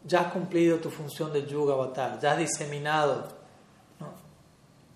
[0.03, 3.27] ya has cumplido tu función de Yuga Avatar, ya has diseminado
[3.99, 4.13] ¿no?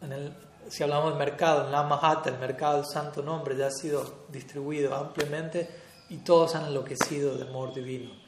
[0.03, 0.33] en el,
[0.67, 4.25] si hablamos del mercado, en la Mahata, el mercado del santo nombre ya ha sido
[4.29, 5.69] distribuido ampliamente
[6.09, 8.20] y todos han enloquecido de amor divino.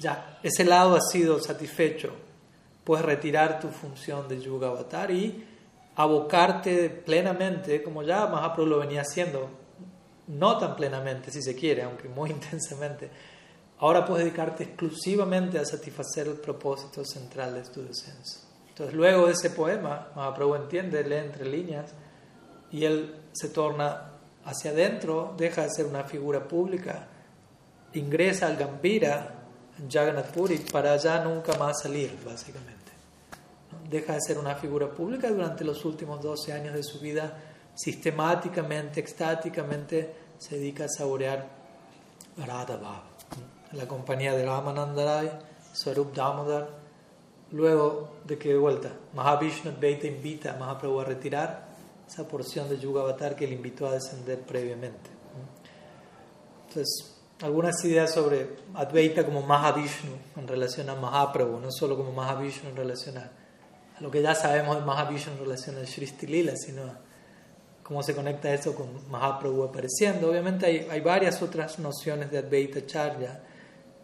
[0.00, 2.10] Ya, ese lado ha sido satisfecho.
[2.84, 5.46] Puedes retirar tu función de Yuga Avatar y
[5.94, 9.50] abocarte plenamente, como ya Mahaprabhu lo venía haciendo,
[10.28, 13.10] no tan plenamente si se quiere, aunque muy intensamente.
[13.78, 18.40] Ahora puedes dedicarte exclusivamente a satisfacer el propósito central de tu descenso.
[18.68, 21.92] Entonces, luego de ese poema, Mahaprabhu entiende, lee entre líneas
[22.70, 24.12] y él se torna
[24.46, 27.06] hacia adentro, deja de ser una figura pública,
[27.92, 29.39] ingresa al Gambira,
[29.88, 32.90] Jagannath Puri, para ya nunca más salir, básicamente.
[33.88, 37.36] Deja de ser una figura pública durante los últimos 12 años de su vida,
[37.74, 41.48] sistemáticamente, extáticamente, se dedica a saborear
[42.36, 43.04] Radha Bhava.
[43.72, 45.30] La compañía de Ramanandarai,
[45.72, 46.68] Swarup Damodar,
[47.52, 51.68] luego de que de vuelta Mahavishnu Advaita invita a Mahaprabhu a retirar
[52.08, 55.10] esa porción de Yuga Avatar que le invitó a descender previamente.
[56.68, 62.70] Entonces, algunas ideas sobre Advaita como Mahavishnu en relación a Mahaprabhu, no solo como Mahavishnu
[62.70, 63.30] en relación a,
[64.00, 66.82] lo que ya sabemos de Mahavishnu en relación a Shristi Lila, sino
[67.82, 70.30] cómo se conecta eso con Mahaprabhu apareciendo.
[70.30, 73.42] Obviamente hay, hay varias otras nociones de Advaita Charya,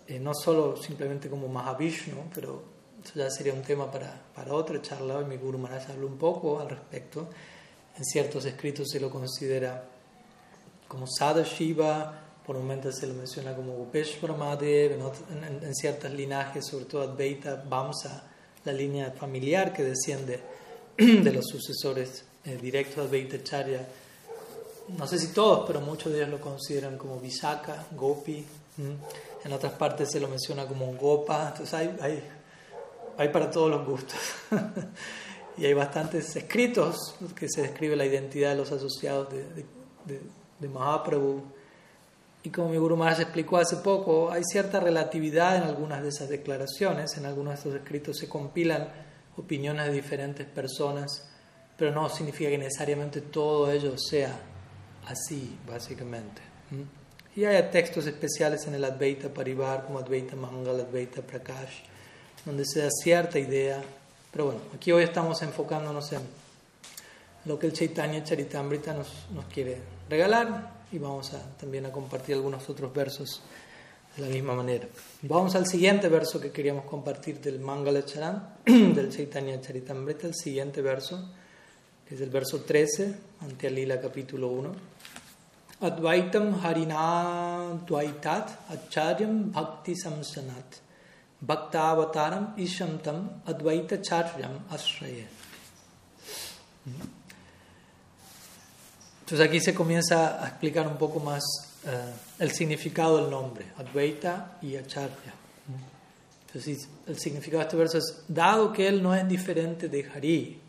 [0.07, 2.62] eh, no solo simplemente como Mahavishnu, pero
[3.05, 5.18] eso ya sería un tema para, para otra charla.
[5.18, 7.29] Hoy mi Guru Maharaj habló un poco al respecto.
[7.96, 9.85] En ciertos escritos se lo considera
[10.88, 16.85] como Sadashiva, por momentos se lo menciona como Upeshwara Mahadev, en, en, ciertos linajes, sobre
[16.85, 18.23] todo Advaita Vamsa,
[18.65, 20.41] la línea familiar que desciende
[20.97, 23.89] de los sucesores eh, directos de Advaita Charya.
[24.97, 28.45] No sé si todos, pero muchos de ellos lo consideran como Visaka, Gopi.
[29.45, 31.49] En otras partes se lo menciona como Gopa.
[31.49, 32.23] Entonces hay, hay
[33.19, 34.19] hay para todos los gustos.
[35.59, 39.45] y hay bastantes escritos que se describe la identidad de los asociados de,
[40.05, 40.21] de,
[40.61, 41.43] de, Mahaprabhu.
[42.47, 46.29] Y como mi Guru Maharaj explicó hace poco, hay cierta relatividad en algunas de esas
[46.29, 48.87] declaraciones, en algunos de estos escritos se compilan
[49.37, 51.27] opiniones de diferentes personas,
[51.77, 54.39] pero no significa que necesariamente todo ello sea
[55.09, 56.41] así, básicamente.
[57.35, 61.81] Y hay textos especiales en el Advaita Parivar, como Advaita Mangal, Advaita Prakash,
[62.45, 63.83] donde se da cierta idea.
[64.31, 66.21] Pero bueno, aquí hoy estamos enfocándonos en
[67.45, 69.09] lo que el Chaitanya Charitamrita nos
[69.53, 69.79] quiere
[70.09, 73.42] regalar y vamos a, también a compartir algunos otros versos
[74.16, 74.88] de la misma manera.
[75.22, 80.81] Vamos al siguiente verso que queríamos compartir del Mangala Charan, del Chaitanya Charitamrita, el siguiente
[80.81, 81.31] verso,
[82.09, 84.72] que es el verso 13, ante Alila capítulo 1.
[85.81, 90.81] Advaitam Harina Dvaitat Acharyam Bhakti Samsanat
[91.44, 95.27] Bhaktavataram Ishamtam Advaita Charyam Ashraya.
[99.27, 101.43] Entonces aquí se comienza a explicar un poco más
[101.85, 101.89] uh,
[102.39, 105.35] el significado del nombre, Advaita y Acharya.
[106.47, 110.61] Entonces el significado de este verso es, dado que él no es diferente de Hari,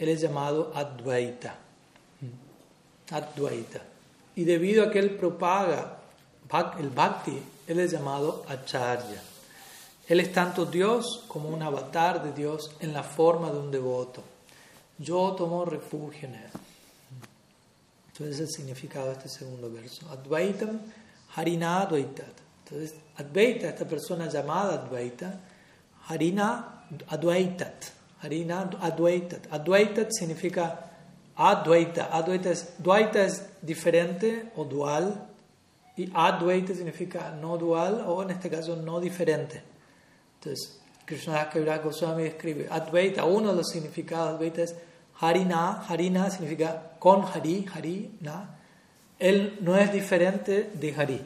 [0.00, 1.54] él es llamado Advaita.
[3.12, 3.82] Advaita.
[4.34, 5.98] Y debido a que él propaga
[6.80, 9.22] el Bhakti, él es llamado Acharya.
[10.08, 14.24] Él es tanto Dios como un avatar de Dios en la forma de un devoto.
[14.98, 16.50] Yo tomo refugio en Él.
[18.18, 20.08] Entonces es el significado de este segundo verso.
[20.10, 20.80] Advaitam
[21.34, 22.32] Harina Advaitat.
[22.64, 25.38] Entonces, Advaita, esta persona llamada Advaita,
[26.08, 27.84] Harina Advaitat.
[28.22, 29.52] Harina Advaitat.
[29.52, 30.90] Advaitat significa
[31.36, 32.08] Advaita.
[32.10, 35.28] Advaita es, Dvaita es diferente o dual.
[35.96, 39.62] Y Advaita significa no dual o en este caso no diferente.
[40.38, 44.74] Entonces, Krishna Kaviraj Goswami escribe Advaita, uno de los significados de Advaita es
[45.20, 45.84] Harina.
[45.86, 48.58] Harina significa con Hari, Harina.
[49.16, 51.24] Él no es diferente de Hari.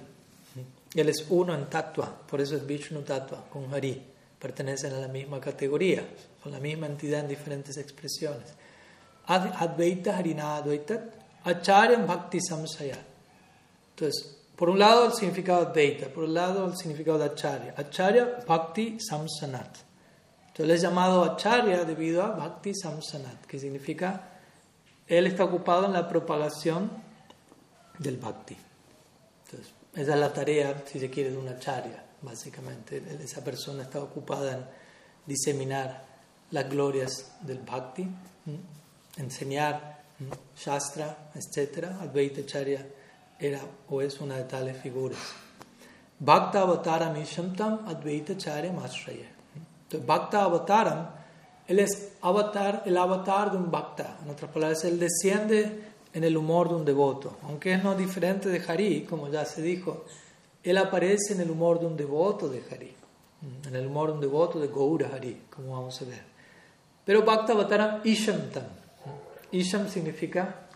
[0.95, 3.99] Él es uno en Tattva, por eso es Vishnu Tattva, con Hari.
[4.39, 6.07] Pertenecen a la misma categoría,
[6.43, 8.53] son la misma entidad en diferentes expresiones.
[9.27, 11.03] Advaita Harina Advaita
[11.45, 12.99] Acharya Bhakti Samsaya.
[13.95, 17.75] Entonces, por un lado el significado de Advaita, por un lado el significado de Acharya.
[17.75, 19.79] Acharya Bhakti Samsanat.
[20.49, 24.30] Entonces él es llamado Acharya debido a Bhakti Samsanat, que significa
[25.11, 26.91] él está ocupado en la propagación
[27.99, 28.57] del Bhakti.
[29.95, 33.03] Esa es la tarea, si se quiere, de una acharya, básicamente.
[33.21, 34.65] Esa persona está ocupada en
[35.27, 36.05] diseminar
[36.53, 38.07] las glorias del Bhakti,
[39.17, 40.01] enseñar
[40.57, 41.87] Shastra, etc.
[42.01, 42.87] Advaita Acharya
[43.39, 45.19] era o es una de tales figuras.
[46.21, 49.29] Bhakta Avataram Ishamtam Advaita Acharya Masraya.
[49.83, 51.20] Entonces, Bhakta Avataram,
[51.71, 54.19] él es avatar, el avatar de un Bhakta.
[54.25, 55.71] En otras palabras, él desciende
[56.13, 57.37] en el humor de un devoto.
[57.45, 60.05] Aunque es no diferente de Hari, como ya se dijo,
[60.65, 62.93] él aparece en el humor de un devoto de Hari,
[63.69, 66.23] en el humor de un devoto de Gaura Hari, como vamos a ver.
[67.05, 68.65] Pero Bhakta Isham Ishamtam.
[69.53, 70.67] Isham significa,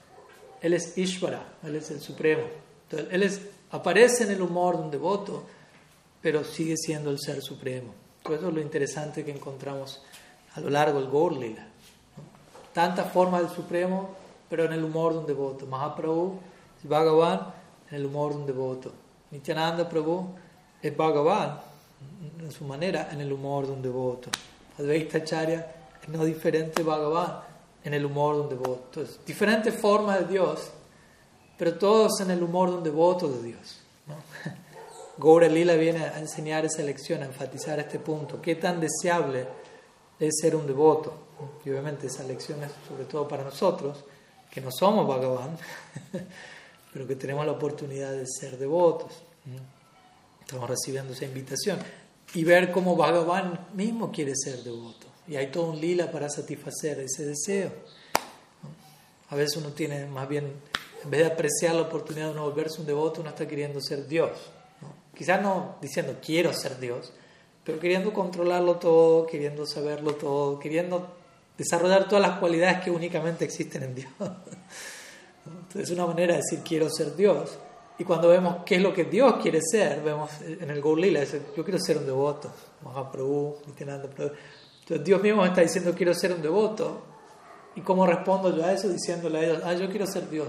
[0.60, 2.44] él es Ishvara, él es el Supremo.
[2.84, 3.40] Entonces, él es,
[3.72, 5.42] aparece en el humor de un devoto,
[6.22, 7.92] pero sigue siendo el Ser Supremo.
[8.26, 10.00] eso es lo interesante que encontramos
[10.54, 11.66] a lo largo del Gaur Lila.
[12.72, 15.66] Tantas formas del Supremo pero en el humor de un devoto.
[15.66, 16.38] Mahaprabhu
[16.78, 17.52] es Bhagavan
[17.90, 18.92] en el humor de un devoto.
[19.32, 20.28] Nityananda Prabhu
[20.80, 21.58] es Bhagavan
[22.38, 24.30] en su manera en el humor de un devoto.
[24.78, 25.66] Advaita Acharya
[26.00, 27.40] es no diferente Bhagavan
[27.82, 28.82] en el humor de un devoto.
[29.00, 30.70] Entonces, diferentes formas de Dios,
[31.58, 33.80] pero todos en el humor de un devoto de Dios.
[34.06, 34.14] ¿no?
[35.18, 38.40] Gaura Lila viene a enseñar esa lección, a enfatizar este punto.
[38.40, 39.46] ¿Qué tan deseable
[40.26, 41.12] es ser un devoto?
[41.64, 44.04] Y obviamente esa lección es sobre todo para nosotros
[44.50, 45.58] que no somos Bhagavan,
[46.92, 49.12] pero que tenemos la oportunidad de ser devotos.
[50.40, 51.78] Estamos recibiendo esa invitación
[52.34, 55.06] y ver cómo Bhagavan mismo quiere ser devoto.
[55.26, 57.72] Y hay todo un lila para satisfacer ese deseo.
[59.30, 60.52] A veces uno tiene más bien,
[61.02, 64.06] en vez de apreciar la oportunidad de uno volverse un devoto, uno está queriendo ser
[64.06, 64.30] Dios.
[65.16, 67.12] Quizás no diciendo quiero ser Dios,
[67.64, 71.08] pero queriendo controlarlo todo, queriendo saberlo todo, queriendo
[71.56, 74.12] desarrollar todas las cualidades que únicamente existen en Dios.
[75.46, 77.58] Entonces es una manera de decir quiero ser Dios.
[77.98, 81.64] Y cuando vemos qué es lo que Dios quiere ser, vemos en el Gaulila, yo
[81.64, 82.50] quiero ser un devoto.
[82.82, 87.02] Mahaprabhu, Entonces Dios mismo está diciendo quiero ser un devoto.
[87.76, 88.88] ¿Y cómo respondo yo a eso?
[88.88, 90.48] Diciéndole a ellos, ah, yo quiero ser Dios.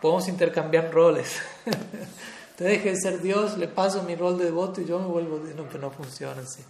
[0.00, 1.40] Podemos intercambiar roles.
[2.56, 5.40] Te deje de ser Dios, le paso mi rol de devoto y yo me vuelvo...
[5.56, 6.62] No, pero no funciona así.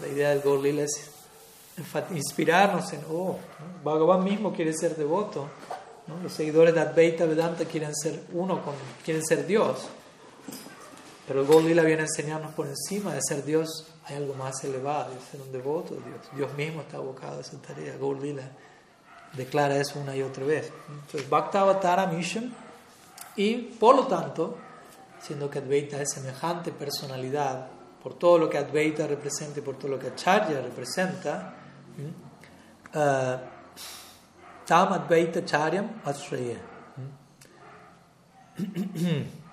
[0.00, 1.10] La idea del Gaulila es
[2.12, 3.36] inspirarnos en, oh,
[3.82, 5.48] Bhagavan mismo quiere ser devoto,
[6.22, 8.74] los seguidores de Advaita Vedanta quieren ser uno, con,
[9.04, 9.86] quieren ser Dios,
[11.26, 15.14] pero el Gaudila viene a enseñarnos por encima de ser Dios, hay algo más elevado,
[15.14, 16.20] de ser un devoto de Dios.
[16.36, 17.96] Dios mismo está abocado a esa tarea.
[17.96, 18.42] Gaudila
[19.32, 20.70] declara eso una y otra vez.
[20.88, 22.54] Entonces, Bhakta Avatara Mission,
[23.36, 24.58] y por lo tanto,
[25.24, 27.70] siendo que Advaita es semejante personalidad,
[28.02, 31.54] por todo lo que Advaita representa y por todo lo que Acharya representa,
[34.66, 36.58] Tam Advaita Charyam Ashraya.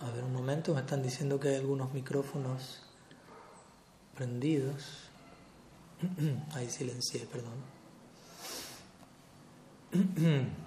[0.00, 2.82] A ver, un momento, me están diciendo que hay algunos micrófonos
[4.14, 5.10] prendidos.
[6.54, 7.54] Ahí silencié, perdón.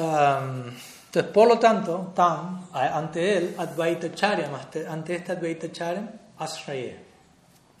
[0.00, 6.96] entonces, por lo tanto, Tam, ante él, Advaita Charyam, ante este Advaita Charyam, Ashraya.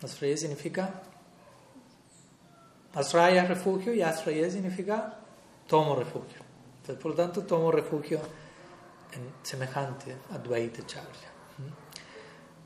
[0.02, 0.90] Asraya significa
[2.94, 5.14] Asraya refugio y Asraya significa
[5.66, 6.40] tomo refugio.
[6.80, 8.18] Entonces, por lo tanto, tomo refugio
[9.12, 11.30] en semejante Advaita Charya.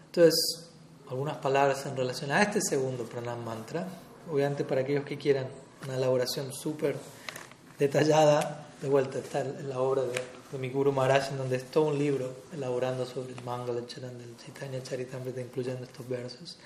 [0.07, 0.71] Entonces,
[1.11, 3.87] algunas palabras en relación a este segundo pranam mantra.
[4.31, 5.49] Obviamente, para aquellos que quieran
[5.85, 6.97] una elaboración súper
[7.79, 10.13] detallada, de vuelta está en la obra de,
[10.53, 14.19] de mi Guru Maharaj, en donde es todo un libro elaborando sobre el Mangala Charan
[14.19, 16.59] del Chaitanya Charitamrita, incluyendo estos versos.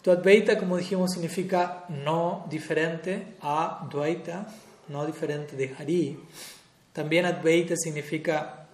[0.00, 4.46] Tu Advaita, como dijimos, significa no diferente a Dvaita,
[4.88, 6.18] no diferente de Hari.
[6.94, 8.66] También Advaita significa,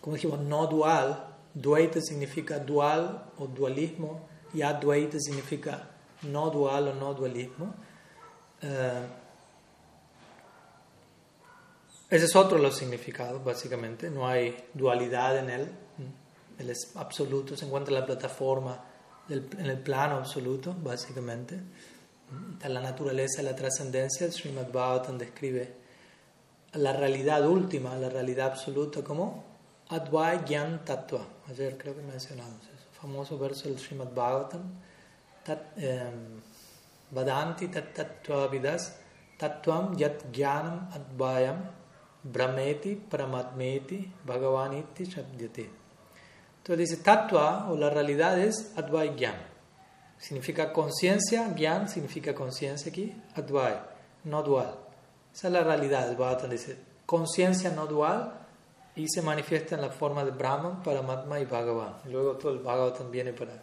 [0.00, 1.34] como dijimos, no dual.
[1.52, 5.90] Dvaita significa dual o dualismo y Advaita significa
[6.22, 7.74] no dual o no dualismo.
[8.62, 9.02] Eh,
[12.10, 14.10] ese es otro de los significados, básicamente.
[14.10, 15.68] No hay dualidad en él.
[16.58, 18.84] Él es absoluto, se encuentra en la plataforma,
[19.28, 21.58] en el plano absoluto, básicamente.
[22.62, 25.74] En la naturaleza la trascendencia, el Srimad Bhagavatam describe
[26.74, 29.44] la realidad última, la realidad absoluta, como
[29.88, 31.26] Advai Gyan Tattva.
[31.48, 32.88] Ayer creo que mencionamos eso.
[33.00, 34.62] Famoso verso del Srimad Bhagavatam.
[35.44, 36.10] Tat, eh,
[37.10, 38.96] Vadanti Tattva Vidas
[39.38, 41.70] Tattvam Yat Gyanam Advayam
[42.24, 45.70] Brahmeti Paramatmeti Bhagavaniti Shabdyate.
[46.58, 49.36] Entonces dice Tattva o la realidad es Advai Gyan.
[50.18, 53.80] Significa conciencia, Gyan significa conciencia aquí, Advai,
[54.24, 54.74] no dual.
[55.34, 56.08] Esa es la realidad.
[56.08, 58.32] El Bhagavatam dice conciencia no dual
[58.96, 61.96] y se manifiesta en la forma de Brahman, Paramatma y Bhagavan.
[62.10, 63.62] Luego todo el Bhagavatam viene para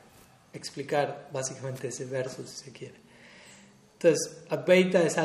[0.54, 2.96] explicar básicamente ese verso si se quiere.
[3.94, 5.18] Entonces, Advaita es,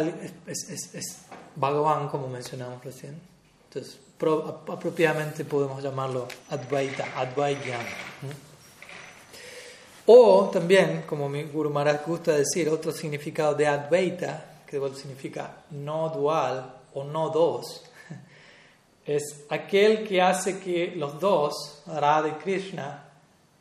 [0.47, 1.19] es, es,
[1.57, 3.19] Bhagavan, como mencionamos recién.
[3.69, 3.99] Entonces,
[4.69, 7.85] apropiadamente podemos llamarlo Advaita, Advaigyan.
[10.07, 16.11] O también, como mi Guru Maharaj gusta decir, otro significado de Advaita, que significa no
[16.11, 17.85] dual o no dos,
[19.07, 23.03] es aquel que hace que los dos, Radha y Krishna,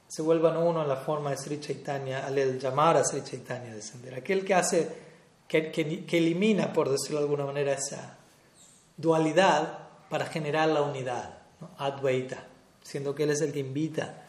[0.08, 4.14] se vuelvan uno en la forma de Sri Chaitanya, al llamar a Sri Chaitanya descender.
[4.14, 5.05] Aquel que hace
[5.48, 8.18] que, que, elimina, por decirlo de alguna manera, esa
[8.98, 9.80] dualidad
[10.10, 11.38] para generar la unidad,
[11.78, 12.46] Advaita,
[12.82, 14.26] siendo que Él es el que invita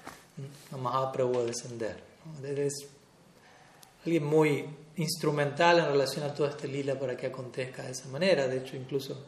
[0.72, 2.02] a Mahaprabhu a descender.
[2.42, 2.74] Él es
[4.04, 8.46] alguien muy instrumental en relación a todo este lila para que acontezca de esa manera.
[8.46, 9.26] De hecho, incluso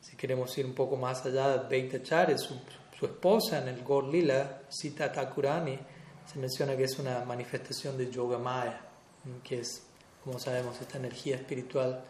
[0.00, 2.54] si queremos ir un poco más allá, Advaita Chari, su,
[2.98, 5.78] su esposa en el Gor Lila, Sita Thakurani,
[6.26, 8.80] se menciona que es una manifestación de Yoga Maya,
[9.42, 9.87] que es
[10.28, 12.04] como sabemos, esta energía espiritual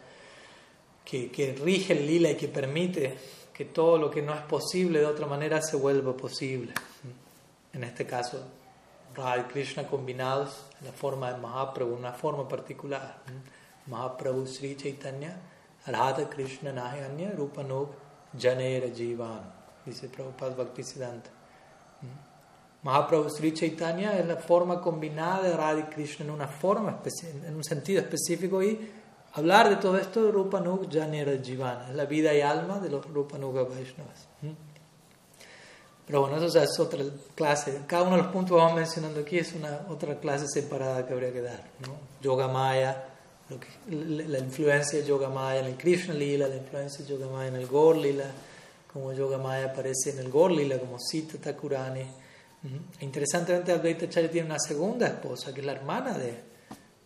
[1.05, 3.17] que, que, rige el lila y que permite
[3.53, 6.73] que todo lo que no es posible de otra manera se vuelva posible.
[7.71, 8.43] En este caso,
[9.15, 13.19] Radha y Krishna combinados en la forma de Mahaprabhu, una forma particular.
[13.87, 15.39] Mahaprabhu Sri Chaitanya,
[15.87, 17.91] Radha Krishna Nahanya Rupanuk
[18.37, 19.49] Janera Jivan,
[19.85, 21.38] dice Prabhupada Bhaktisiddhanta.
[22.83, 27.63] Mahaprabhu Sri Chaitanya es la forma combinada de Radha Krishna en una forma, en un
[27.63, 28.79] sentido específico y
[29.33, 33.05] hablar de todo esto de Rupanuk Janera Jivana, es la vida y alma de los
[33.05, 34.27] Rupanuga Vaishnavas.
[34.41, 34.69] ¿Mm?
[36.07, 37.03] Pero bueno, eso es otra
[37.35, 37.81] clase.
[37.85, 41.13] Cada uno de los puntos que vamos mencionando aquí es una otra clase separada que
[41.13, 41.63] habría que dar.
[41.85, 41.93] ¿no?
[42.19, 43.05] Yoga Maya,
[43.87, 47.55] la influencia de Yoga Maya en el Krishna Lila, la influencia de Yoga Maya en
[47.57, 48.25] el Gaur Lila,
[48.91, 51.55] como Yoga Maya aparece en el Gaur Lila, como Sita
[52.99, 56.43] Interesantemente, Advaita Charya tiene una segunda esposa, que es la hermana de,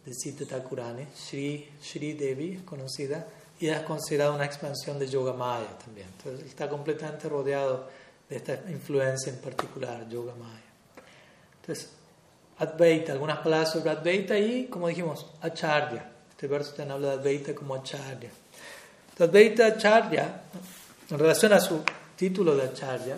[0.04, 3.28] de Sita Thakurani, Sri, Sri Devi, conocida,
[3.60, 6.08] y es considerada una expansión de Yoga Maya también.
[6.18, 7.88] Entonces, está completamente rodeado
[8.28, 10.64] de esta influencia en particular, Yoga Maya.
[11.62, 11.92] Entonces,
[12.58, 16.10] Advaita, algunas palabras sobre Advaita y, como dijimos, Acharya.
[16.32, 18.32] Este verso también habla de Advaita como Acharya.
[19.12, 20.42] Entonces, Advaita Acharya,
[21.10, 21.84] en relación a su
[22.16, 23.18] título de Acharya,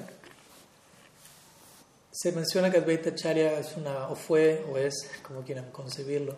[2.15, 6.37] se menciona que Advaita Acharya es una, o fue, o es, como quieran concebirlo,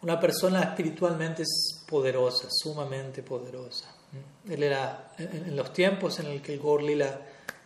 [0.00, 1.44] una persona espiritualmente
[1.86, 3.94] poderosa, sumamente poderosa.
[4.48, 7.20] Él era, en los tiempos en el que el Gaur Lila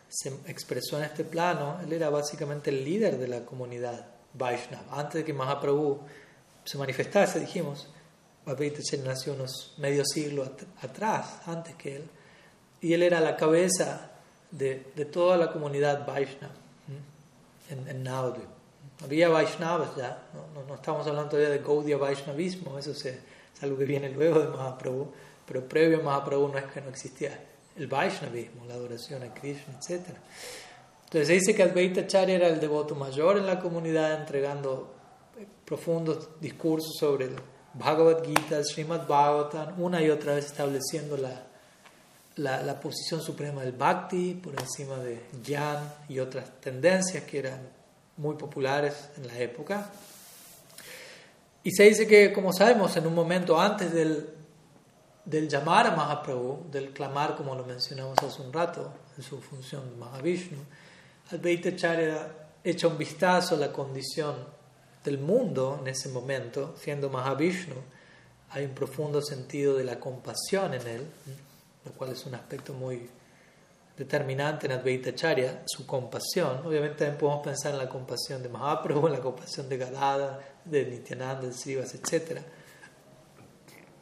[0.09, 4.99] se expresó en este plano, él era básicamente el líder de la comunidad Vaishnava.
[4.99, 6.01] Antes de que Mahaprabhu
[6.65, 7.89] se manifestase, dijimos,
[8.45, 12.11] Advaita Acharya nació unos medio siglo atrás, antes que él,
[12.81, 14.11] y él era la cabeza
[14.51, 16.66] de, de toda la comunidad Vaishnava
[17.71, 18.07] en, en
[19.05, 23.19] Había Vaishnavas ya, no, no, estamos hablando todavía de Gaudiya Vaishnavismo, eso es
[23.63, 25.13] algo que viene luego de Mahaprabhu,
[25.47, 27.39] pero previo a Mahaprabhu no es que no existía
[27.77, 30.09] el Vaishnavismo, la adoración a Krishna, etc.
[31.05, 34.95] Entonces se dice que Advaita Charya era el devoto mayor en la comunidad, entregando
[35.65, 37.37] profundos discursos sobre el
[37.75, 41.46] Bhagavad Gita, Srimad Bhagavatam, una y otra vez estableciendo la,
[42.37, 47.61] la, posición suprema del bhakti por encima de Jnana y otras tendencias que eran
[48.19, 49.91] muy populares en la época.
[51.63, 54.29] Y se dice que, como sabemos, en un momento antes del,
[55.25, 59.91] del llamar a Mahaprabhu, del clamar, como lo mencionamos hace un rato, en su función
[59.91, 60.59] de Mahavishnu,
[61.33, 62.29] Advaita Charya
[62.63, 64.37] echa un vistazo a la condición
[65.03, 67.75] del mundo en ese momento, siendo Mahavishnu,
[68.51, 71.07] hay un profundo sentido de la compasión en él
[71.87, 73.09] lo cual es un aspecto muy
[73.97, 76.67] determinante en Advaita Charya, su compasión.
[76.67, 80.85] Obviamente también podemos pensar en la compasión de Mahaprabhu, en la compasión de Gadada, de
[80.85, 82.41] Nityananda, de Srivas, etc.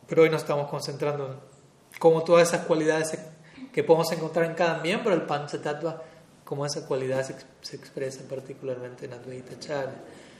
[0.07, 1.39] Pero hoy nos estamos concentrando en
[1.99, 3.17] cómo todas esas cualidades
[3.73, 6.03] que podemos encontrar en cada miembro del Panchatattva,
[6.45, 9.95] cómo esa cualidad se, se expresa particularmente en Advaita Charya.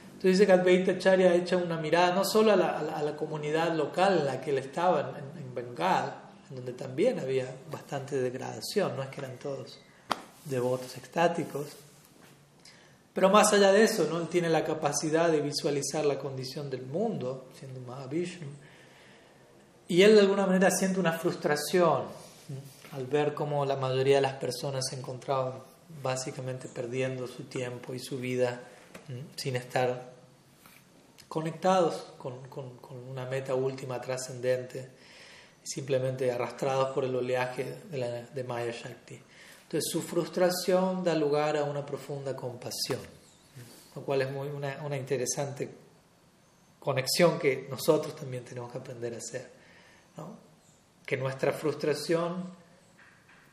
[0.05, 3.17] Entonces dice que Advaita Charya ha hecho una mirada no solo a la, a la,
[3.17, 8.97] comunidad local en la que él estaba, en, en Bengal, donde también había bastante degradación,
[8.97, 9.79] no es que eran todos
[10.45, 11.67] devotos extáticos.
[13.13, 14.21] Pero más allá de eso, ¿no?
[14.21, 18.49] él tiene la capacidad de visualizar la condición del mundo, siendo Mahavishnu,
[19.87, 22.05] y él de alguna manera siente una frustración
[22.93, 25.53] al ver cómo la mayoría de las personas se encontraban
[26.03, 28.61] básicamente perdiendo su tiempo y su vida
[29.37, 30.13] sin estar
[31.29, 34.91] conectados con, con, con una meta última trascendente
[35.65, 39.21] simplemente arrastrados por el oleaje de, Maya Shakti.
[39.63, 43.01] Entonces su frustración da lugar a una profunda compasión,
[43.97, 45.75] lo cual es muy una, interesante
[46.79, 49.51] conexión que nosotros también tenemos que aprender a hacer.
[51.07, 52.45] Que nuestra frustración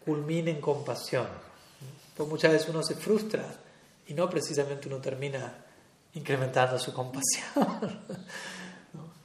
[0.03, 1.27] culmine en compasión.
[2.15, 3.45] Pues muchas veces uno se frustra
[4.07, 5.63] y no precisamente uno termina
[6.13, 7.45] incrementando su compasión.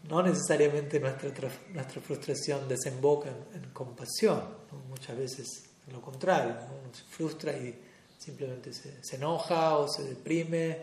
[0.09, 1.30] no necesariamente nuestra,
[1.72, 4.42] nuestra frustración desemboca en, compasión,
[4.88, 7.78] muchas veces lo contrario, uno se frustra y
[8.18, 10.80] simplemente se, se, enoja o se deprime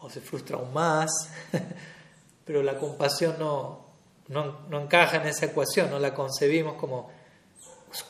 [0.00, 1.10] o se frustra aún más,
[2.44, 3.86] pero la compasión no,
[4.28, 7.10] no, no, encaja en esa ecuación, no la concebimos como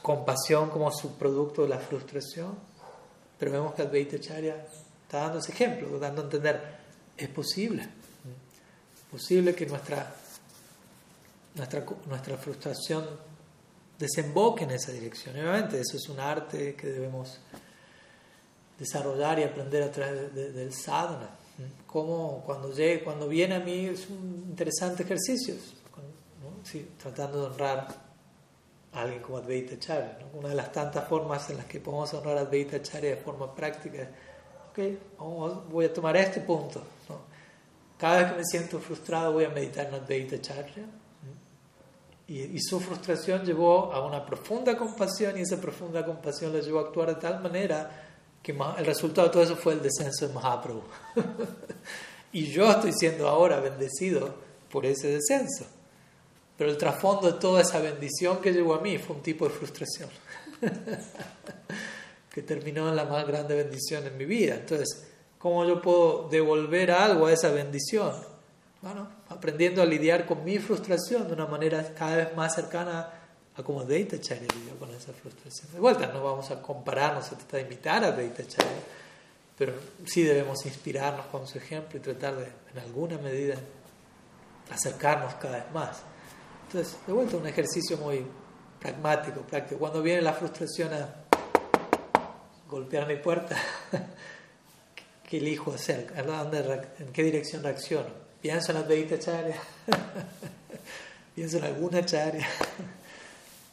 [0.02, 2.58] compasión como subproducto de la frustración,
[3.38, 4.66] pero vemos que Advaita Charya
[5.02, 6.60] está dando ese ejemplo, dando a entender,
[7.16, 10.14] es posible, es posible que nuestra
[11.54, 13.04] nuestra, nuestra frustración
[13.98, 15.36] desemboque en esa dirección.
[15.36, 17.38] obviamente eso es un arte que debemos
[18.78, 21.30] desarrollar y aprender a través del sadhana.
[21.86, 25.54] Como cuando, llegue, cuando viene a mí es un interesante ejercicio,
[27.00, 27.86] tratando de honrar
[28.92, 30.18] a alguien como Advaita Charya.
[30.32, 33.54] Una de las tantas formas en las que podemos honrar a Advaita Charya de forma
[33.54, 34.08] práctica
[34.70, 36.82] ok, voy a tomar este punto.
[37.96, 40.84] Cada vez que me siento frustrado voy a meditar en Advaita Charya
[42.26, 46.82] y, su frustración llevó a una profunda compasión y esa profunda compasión le llevó a
[46.82, 48.08] actuar de tal manera
[48.42, 50.82] que el resultado de todo eso fue el descenso de Mahaprabhu.
[52.32, 54.34] y yo estoy siendo ahora bendecido
[54.70, 55.66] por ese descenso.
[56.56, 59.50] Pero el trasfondo de toda esa bendición que llegó a mí fue un tipo de
[59.50, 60.08] frustración.
[62.34, 64.56] que terminó en la más grande bendición en mi vida.
[64.56, 65.06] Entonces,
[65.38, 68.12] ¿cómo yo puedo devolver algo a esa bendición?
[68.82, 69.08] Bueno,
[69.44, 73.10] aprendiendo a lidiar con mi frustración de una manera cada vez más cercana
[73.54, 75.70] a como Deita Charya lidió con esa frustración.
[75.70, 78.80] De vuelta, no vamos a compararnos, se trata de imitar a Deita Charya,
[79.58, 79.74] pero
[80.06, 83.56] sí debemos inspirarnos con su ejemplo y tratar de, en alguna medida,
[84.70, 85.98] acercarnos cada vez más.
[86.68, 88.24] Entonces, de vuelta, un ejercicio muy
[88.80, 89.78] pragmático, práctico.
[89.78, 91.16] Cuando viene la frustración a
[92.66, 93.58] golpear mi puerta,
[95.28, 96.14] ¿qué elijo hacer?
[96.98, 98.23] ¿En qué dirección reacciono?
[98.44, 99.56] Pienso en Advaita Charya,
[101.34, 102.46] pienso en alguna Charya.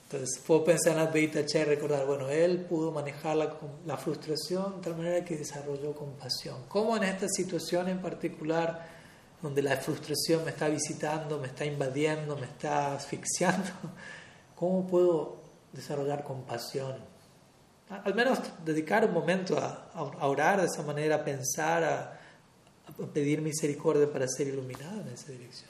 [0.03, 3.53] Entonces puedo pensar en Advaita Charya y recordar, bueno, él pudo manejar la,
[3.85, 6.55] la, frustración de tal manera que desarrolló compasión.
[6.69, 8.87] ¿Cómo en esta situación en particular,
[9.41, 13.71] donde la frustración me está visitando, me está invadiendo, me está asfixiando,
[14.55, 15.41] cómo puedo
[15.73, 16.95] desarrollar compasión?
[17.89, 22.20] Al menos dedicar un momento a, a orar de esa manera, a pensar, a
[23.07, 25.69] pedir misericordia para ser iluminado en esa dirección.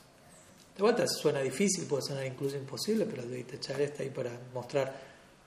[0.75, 4.93] De vuelta, suena difícil, puede sonar incluso imposible, pero Advaita Charya está ahí para mostrar,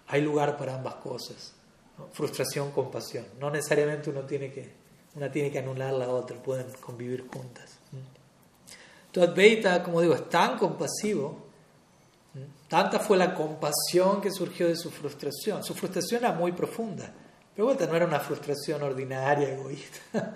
[0.06, 1.54] hay lugar para ambas cosas.
[2.12, 3.24] Frustración, compasión.
[3.40, 4.70] No necesariamente uno tiene que,
[5.14, 7.78] una tiene que anular la otra, pueden convivir juntas.
[9.06, 11.46] Entonces Advaita, como digo, es tan compasivo,
[12.68, 15.64] tanta fue la compasión que surgió de su frustración.
[15.64, 17.12] Su frustración era muy profunda,
[17.54, 20.34] pero de vuelta no era una frustración ordinaria, egoísta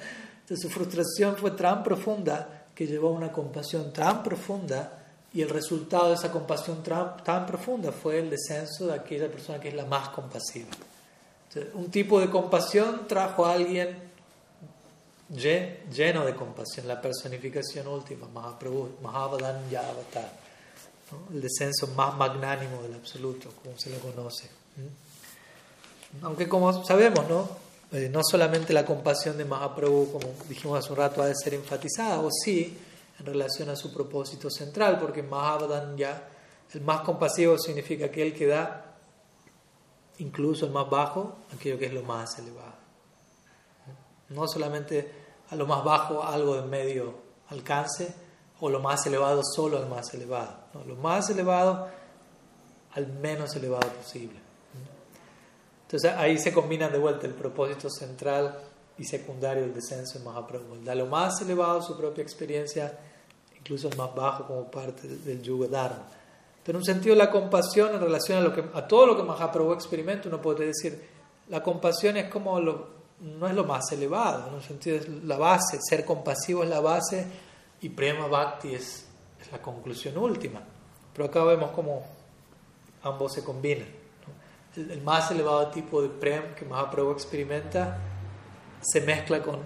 [0.56, 4.98] su frustración fue tan profunda que llevó a una compasión tan profunda
[5.32, 9.68] y el resultado de esa compasión tan, profunda fue el descenso de aquella persona que
[9.68, 10.68] es la más compasiva.
[11.74, 14.08] un tipo de compasión trajo a alguien
[15.28, 20.32] lleno de compasión, la personificación última, Mahaprabhu, Avatar,
[21.32, 24.48] el descenso más magnánimo del absoluto, como se lo conoce.
[26.22, 27.67] Aunque como sabemos, ¿no?
[27.90, 31.54] Eh, no solamente la compasión de Mahaprabhu, como dijimos hace un rato, ha de ser
[31.54, 32.76] enfatizada, o sí,
[33.18, 35.24] en relación a su propósito central, porque
[35.96, 36.28] ya
[36.72, 38.96] el más compasivo significa aquel que da
[40.18, 42.76] incluso el más bajo, aquello que es lo más elevado.
[44.28, 45.10] No solamente
[45.48, 47.14] a lo más bajo algo de medio
[47.48, 48.14] alcance,
[48.60, 50.56] o lo más elevado solo al más elevado.
[50.86, 51.88] lo más elevado
[52.92, 54.47] al menos elevado posible.
[55.88, 58.58] Entonces ahí se combinan de vuelta el propósito central
[58.98, 60.84] y secundario del descenso en Mahaprabhu.
[60.84, 62.92] Da lo más elevado su propia experiencia,
[63.58, 66.06] incluso el más bajo como parte del yuga dharma.
[66.62, 69.22] Pero en un sentido la compasión en relación a, lo que, a todo lo que
[69.22, 71.02] Mahaprabhu experimenta, uno puede decir,
[71.48, 75.78] la compasión es como no es lo más elevado, en un sentido es la base,
[75.80, 77.26] ser compasivo es la base
[77.80, 79.06] y Prema Bhakti es,
[79.40, 80.60] es la conclusión última.
[81.14, 82.04] Pero acá vemos cómo
[83.02, 83.97] ambos se combinan.
[84.76, 87.98] El, más elevado tipo de Prem que Mahaprabhu experimenta
[88.80, 89.60] se mezcla con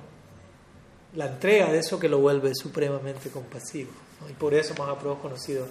[1.15, 3.91] la entrega de eso que lo vuelve supremamente compasivo.
[4.29, 5.67] Y por eso Mahaprabhu es conocido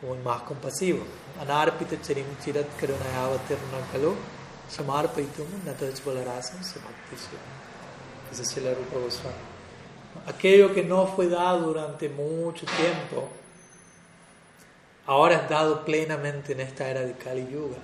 [0.00, 1.00] como el más compasivo.
[1.40, 4.14] Anarpita charim chirat karunayavatirnakalu
[4.68, 6.60] samarpaitum natach balarasam
[8.30, 9.52] Esa es la Rupa Goswami
[10.26, 13.28] aquello que no fue dado durante mucho tiempo,
[15.06, 17.78] ahora es dado plenamente en esta era de Kali Yuga,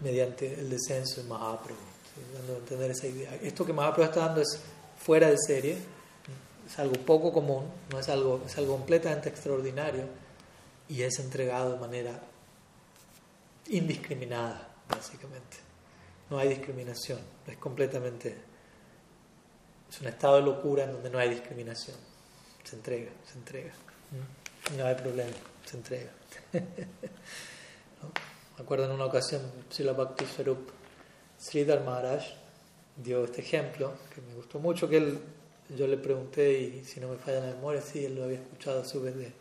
[0.00, 1.78] mediante el descenso de Mahaprabhu.
[2.34, 3.34] Dando a entender esa idea.
[3.36, 4.60] Esto que Mahaprabhu está dando es
[4.98, 5.78] fuera de serie,
[6.66, 10.04] es algo poco común, no es algo, es algo completamente extraordinario
[10.88, 12.20] y es entregado de manera
[13.68, 15.56] indiscriminada, básicamente.
[16.28, 18.50] No hay discriminación, es completamente
[19.90, 21.96] es un estado de locura en donde no hay discriminación.
[22.62, 23.72] Se entrega, se entrega.
[24.76, 25.32] No hay problema,
[25.66, 26.10] se entrega.
[28.60, 30.26] Acuerdo en una ocasión, Srila Bhakti
[31.38, 32.22] Sridhar Maharaj
[32.96, 35.18] dio este ejemplo que me gustó mucho, que él,
[35.76, 38.82] yo le pregunté, y si no me falla la memoria, sí, él lo había escuchado
[38.82, 39.32] a su vez de,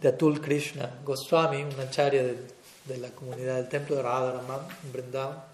[0.00, 2.36] de Atul Krishna Goswami, una acharya de,
[2.84, 5.44] de, la comunidad del templo de Radharaman en Vrindavan,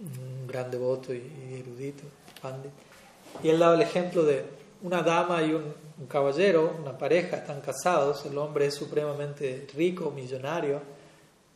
[0.00, 1.22] un gran devoto y
[1.60, 2.04] erudito.
[3.42, 4.44] Y él daba el ejemplo de
[4.82, 5.74] una dama y un,
[6.08, 10.80] caballero, una pareja, están casados, el hombre es supremamente rico, millonario,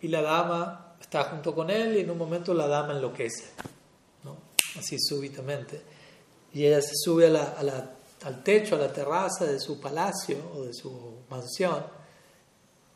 [0.05, 3.53] y la dama está junto con él y en un momento la dama enloquece,
[4.23, 4.37] ¿no?
[4.79, 5.81] así súbitamente.
[6.53, 11.21] Y ella se sube al techo, a la terraza de su palacio o de su
[11.31, 11.83] mansión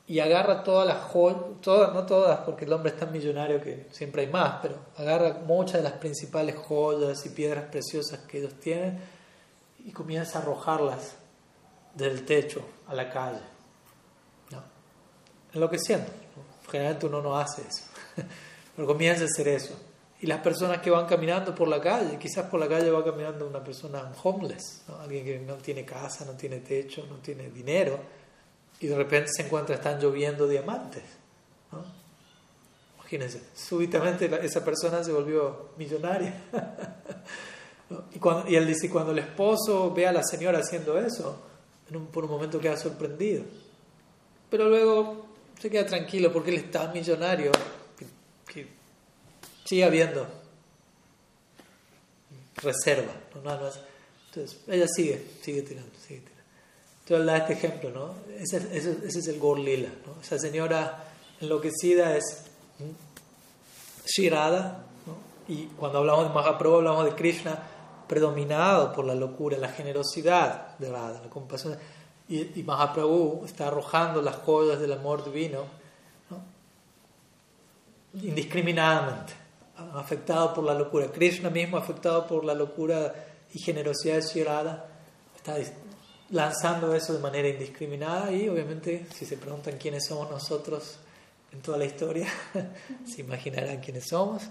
[0.06, 3.86] y agarra todas las joyas, todas, no todas, porque el hombre es tan millonario que
[3.90, 8.60] siempre hay más, pero agarra muchas de las principales joyas y piedras preciosas que ellos
[8.60, 9.00] tienen
[9.82, 11.14] y comienza a arrojarlas
[11.94, 13.40] del techo a la calle.
[14.50, 14.62] ¿no?
[15.54, 16.28] Enloqueciendo.
[16.70, 17.84] Generalmente uno no hace eso,
[18.76, 19.74] pero comienza a hacer eso.
[20.20, 23.46] Y las personas que van caminando por la calle, quizás por la calle va caminando
[23.46, 27.98] una persona homeless, alguien que no tiene casa, no tiene techo, no tiene dinero
[28.80, 31.02] y de repente se encuentra, están lloviendo diamantes.
[31.72, 31.84] ¿no?
[32.96, 36.34] Imagínense, súbitamente esa persona se volvió millonaria.
[38.14, 41.42] y, cuando, y él dice, cuando el esposo ve a la señora haciendo eso,
[42.12, 43.44] por un momento queda sorprendido.
[44.50, 45.27] Pero luego
[45.60, 47.50] se queda tranquilo porque él está millonario,
[48.46, 48.66] que,
[49.64, 50.26] sigue habiendo
[52.56, 53.12] reserva.
[53.34, 56.38] Entonces, ella sigue, sigue tirando, sigue tirando.
[57.02, 58.14] Entonces da este ejemplo, ¿no?
[58.38, 60.20] Ese, ese, es el Gorlila, ¿no?
[60.20, 61.04] Esa señora
[61.40, 62.44] enloquecida es
[64.06, 65.54] Shirada, ¿no?
[65.54, 67.62] Y cuando hablamos de Mahaprabhu hablamos de Krishna
[68.06, 71.78] predominado por la locura, la generosidad de Radha, la compasión.
[72.28, 75.64] Y, y Mahaprabhu está arrojando las joyas del amor divino
[76.30, 76.42] ¿no?
[78.22, 79.32] indiscriminadamente,
[79.94, 81.06] afectado por la locura.
[81.10, 83.14] Krishna mismo afectado por la locura
[83.52, 84.88] y generosidad de Shirada,
[85.36, 85.56] está
[86.30, 90.98] lanzando eso de manera indiscriminada y obviamente si se preguntan quiénes somos nosotros
[91.52, 92.28] en toda la historia,
[93.06, 94.42] se imaginarán quiénes somos,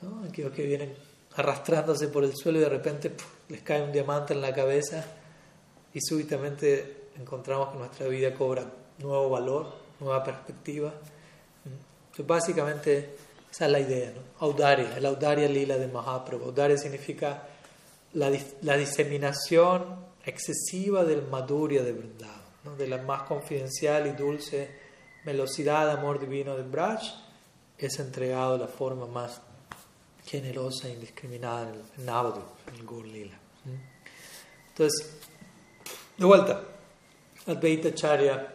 [0.00, 0.24] ¿no?
[0.28, 0.94] aquellos que vienen
[1.34, 3.12] arrastrándose por el suelo y de repente
[3.48, 5.04] les cae un diamante en la cabeza
[5.92, 8.64] y súbitamente encontramos que nuestra vida cobra
[8.98, 10.92] nuevo valor, nueva perspectiva.
[11.64, 13.16] Entonces, básicamente
[13.50, 14.20] esa es la idea, ¿no?
[14.46, 16.46] Audaria, el audaria lila de Mahaprabhu.
[16.46, 17.46] Audaria significa
[18.14, 18.30] la,
[18.62, 24.82] la diseminación excesiva del maduria de Vrindavan, de la más confidencial y dulce
[25.24, 27.00] velocidad de amor divino de Braj,
[27.78, 29.40] es entregado de la forma más
[30.24, 33.38] generosa e indiscriminada en Navadu, en el Gurlila.
[34.68, 35.16] Entonces,
[36.16, 36.62] de vuelta,
[37.46, 38.48] Advaita Charya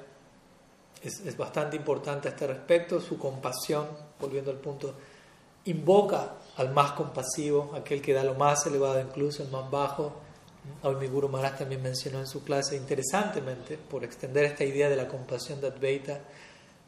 [1.03, 3.87] es, es bastante importante a este respecto, su compasión,
[4.19, 4.93] volviendo al punto,
[5.65, 10.13] invoca al más compasivo, aquel que da lo más elevado, incluso el más bajo,
[10.83, 14.95] Hoy mi Guru Maharaj también mencionó en su clase, interesantemente, por extender esta idea de
[14.95, 16.19] la compasión de Advaita,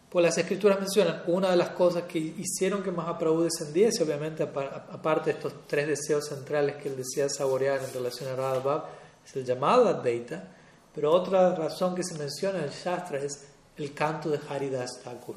[0.09, 5.31] Pues las escrituras mencionan una de las cosas que hicieron que Mahaprabhu descendiese, obviamente, aparte
[5.31, 8.85] de estos tres deseos centrales que él desea saborear en relación a Radha
[9.25, 10.55] es el llamado Advaita,
[10.93, 15.35] pero otra razón que se menciona en el Shastra es el canto de Haridas Thakur.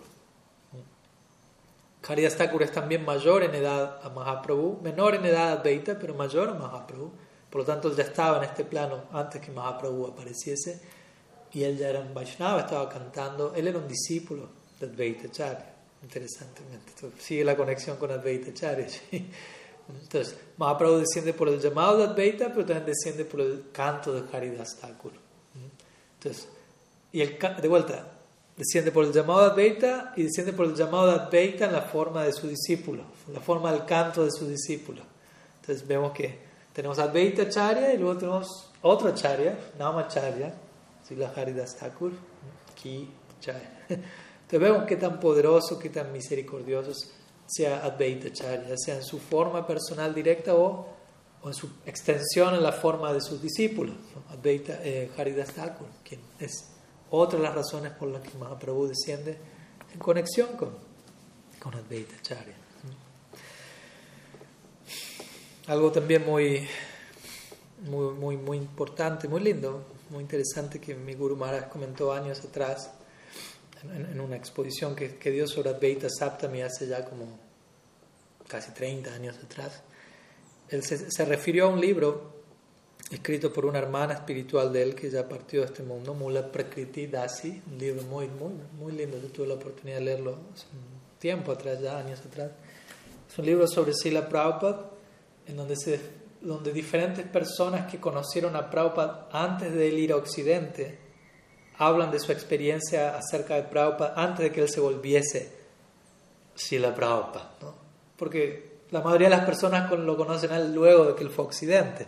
[2.06, 6.14] Haridas Thakur es también mayor en edad a Mahaprabhu, menor en edad a Advaita, pero
[6.14, 7.10] mayor a Mahaprabhu.
[7.48, 10.80] Por lo tanto, él ya estaba en este plano antes que Mahaprabhu apareciese
[11.52, 14.48] y él ya era un Vaishnava, estaba cantando, él era un discípulo
[14.78, 16.92] de Advaita Charya, interesantemente.
[17.18, 18.86] sigue la conexión con Advaita Charya.
[19.88, 24.36] Entonces, Mahaprabhu desciende por el llamado de Advaita, pero también desciende por el canto de
[24.36, 25.23] Haridas Thakur.
[26.24, 26.48] Entonces,
[27.12, 28.06] y el, de vuelta,
[28.56, 31.82] desciende por el llamado de Advaita y desciende por el llamado de Advaita en la
[31.82, 35.02] forma de su discípulo, la forma del canto de su discípulo.
[35.60, 36.38] Entonces, vemos que
[36.72, 40.54] tenemos Advaita Charya y luego tenemos otra Charya, Nama Charya,
[41.10, 42.12] la Haridas Thakur,
[42.74, 43.08] Ki
[43.40, 43.70] Charya.
[43.88, 46.92] Entonces vemos qué tan poderoso, qué tan misericordioso
[47.46, 50.93] sea Advaita Charya, ya sea en su forma personal directa o,
[51.44, 53.94] o, en su extensión en la forma de sus discípulos,
[54.30, 56.70] Advaita eh, Haridas Thakur, quien es
[57.10, 59.36] otra de las razones por las que Mahaprabhu desciende
[59.92, 60.70] en conexión con,
[61.60, 62.54] con Advaita Charya.
[65.66, 66.66] Algo también muy,
[67.88, 72.90] muy, muy, muy importante, muy lindo, muy interesante que mi Guru Maharaj comentó años atrás
[73.82, 77.38] en, una exposición que, que, dio sobre Advaita Saptami hace ya como
[78.48, 79.82] casi 30 años atrás.
[80.68, 82.32] Él se, refirió a un libro
[83.10, 87.06] escrito por una hermana espiritual de él que ya partió de este mundo, Mula Prakriti
[87.06, 89.18] Dasi, un libro muy, muy, muy lindo.
[89.20, 92.50] Yo tuve la oportunidad de leerlo un tiempo atrás, ya años atrás.
[93.30, 94.90] Es un libro sobre Sila Prabhupada,
[95.46, 96.00] en donde, se,
[96.40, 100.98] donde diferentes personas que conocieron a Prabhupada antes de él ir a Occidente
[101.76, 105.52] hablan de su experiencia acerca de Prabhupada antes de que él se volviese
[106.54, 107.54] Sila Prabhupada.
[107.60, 107.74] ¿no?
[108.16, 111.44] Porque la mayoría de las personas lo conocen a él luego de que él fue
[111.44, 112.06] Occidente.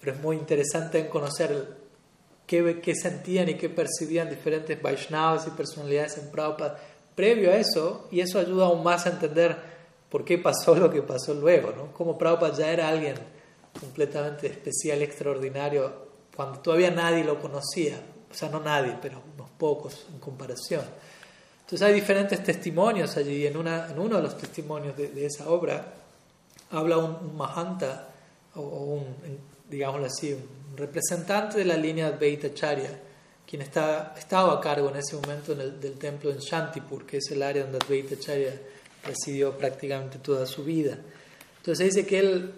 [0.00, 1.76] Pero es muy interesante conocer
[2.46, 6.78] qué, qué, sentían y qué percibían diferentes Vaishnavas y personalidades en Prabhupada
[7.14, 9.56] previo a eso, y eso ayuda aún más a entender
[10.08, 11.92] por qué pasó lo que pasó luego, ¿no?
[11.92, 13.14] Cómo Prabhupada ya era alguien
[13.78, 18.00] completamente especial, extraordinario, cuando todavía nadie lo conocía
[18.30, 20.84] o sea, no nadie, pero unos pocos en comparación.
[21.60, 23.46] Entonces hay diferentes testimonios allí.
[23.46, 25.94] En, una, en uno de los testimonios de, esa obra
[26.70, 28.08] habla un, Mahanta,
[28.54, 29.16] o, un,
[29.68, 32.90] digámoslo así, un representante de la línea Advaita Charya,
[33.46, 37.42] quien está, estaba a cargo en ese momento del templo en Shantipur, que es el
[37.42, 38.54] área donde Advaita Charya
[39.04, 40.98] residió prácticamente toda su vida.
[41.56, 42.52] Entonces dice que él,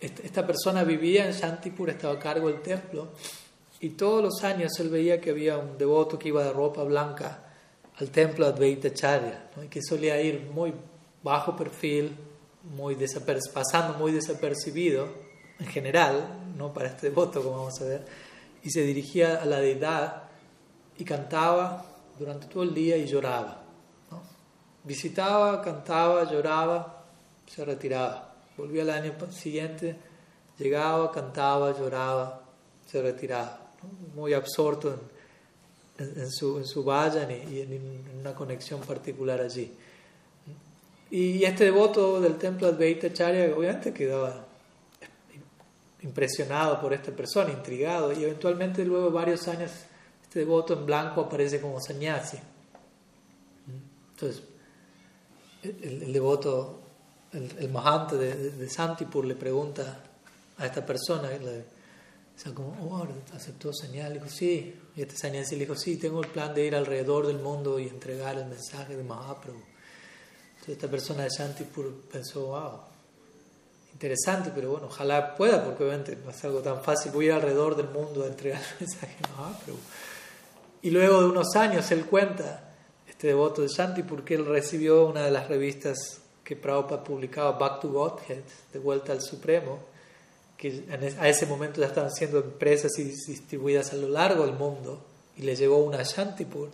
[0.00, 3.08] esta persona vivía en Shantipur, estaba a cargo del templo,
[3.80, 7.44] y todos los años él veía que había un devoto que iba de ropa blanca
[7.98, 10.72] al templo Advaita Charya, y que solía ir muy
[11.22, 12.16] bajo perfil,
[12.74, 12.96] muy
[13.52, 15.08] pasando muy desapercibido
[15.58, 18.06] en general, no para este devoto como vamos a ver,
[18.62, 20.24] y se dirigía a la deidad
[20.96, 21.84] y cantaba
[22.18, 23.62] durante todo el día y lloraba.
[24.84, 27.04] Visitaba, cantaba, lloraba,
[27.46, 28.34] se retiraba.
[28.56, 29.96] Volvía al año siguiente,
[30.58, 32.42] llegaba, cantaba, lloraba,
[32.86, 33.68] se retiraba
[34.14, 34.98] muy absorto
[35.98, 39.72] en, su, en su vayan y, en una conexión particular allí.
[41.10, 44.46] Y este devoto del templo Advaita Charya obviamente quedaba
[46.02, 49.70] impresionado por esta persona, intrigado, y eventualmente luego de varios años
[50.22, 52.38] este devoto en blanco aparece como sannyasi.
[54.10, 54.42] Entonces,
[55.62, 56.80] el, devoto,
[57.32, 60.04] el, el mahanta de, de, Santipur le pregunta
[60.58, 64.12] a esta persona, o sea, como, oh, aceptó señal.
[64.12, 64.74] Dijo, sí.
[64.94, 67.88] Y este señal le dijo, sí, tengo el plan de ir alrededor del mundo y
[67.88, 69.67] entregar el mensaje de Mahaprabhu.
[70.68, 72.80] Esta persona de Shantipur pensó, wow,
[73.92, 77.10] interesante, pero bueno, ojalá pueda, porque obviamente no es algo tan fácil.
[77.12, 79.78] Voy a ir alrededor del mundo a entregar el mensaje de Mahaprabhu.
[80.82, 82.74] Y luego de unos años él cuenta,
[83.08, 87.80] este devoto de Shantipur, que él recibió una de las revistas que Prabhupada publicaba, Back
[87.80, 88.42] to Godhead,
[88.72, 89.78] de vuelta al Supremo
[90.58, 90.84] que
[91.20, 95.00] a ese momento ya estaban siendo empresas y distribuidas a lo largo del mundo,
[95.36, 96.68] y le llegó una a Shantipur,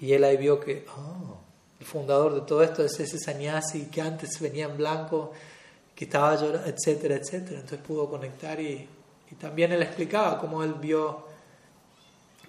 [0.00, 1.38] y él ahí vio que oh,
[1.82, 5.32] el fundador de todo esto es ese sannyasi que antes venía en blanco,
[5.96, 7.58] que estaba llorando, etcétera, etcétera.
[7.58, 8.88] Entonces pudo conectar y,
[9.28, 11.24] y también él explicaba cómo él vio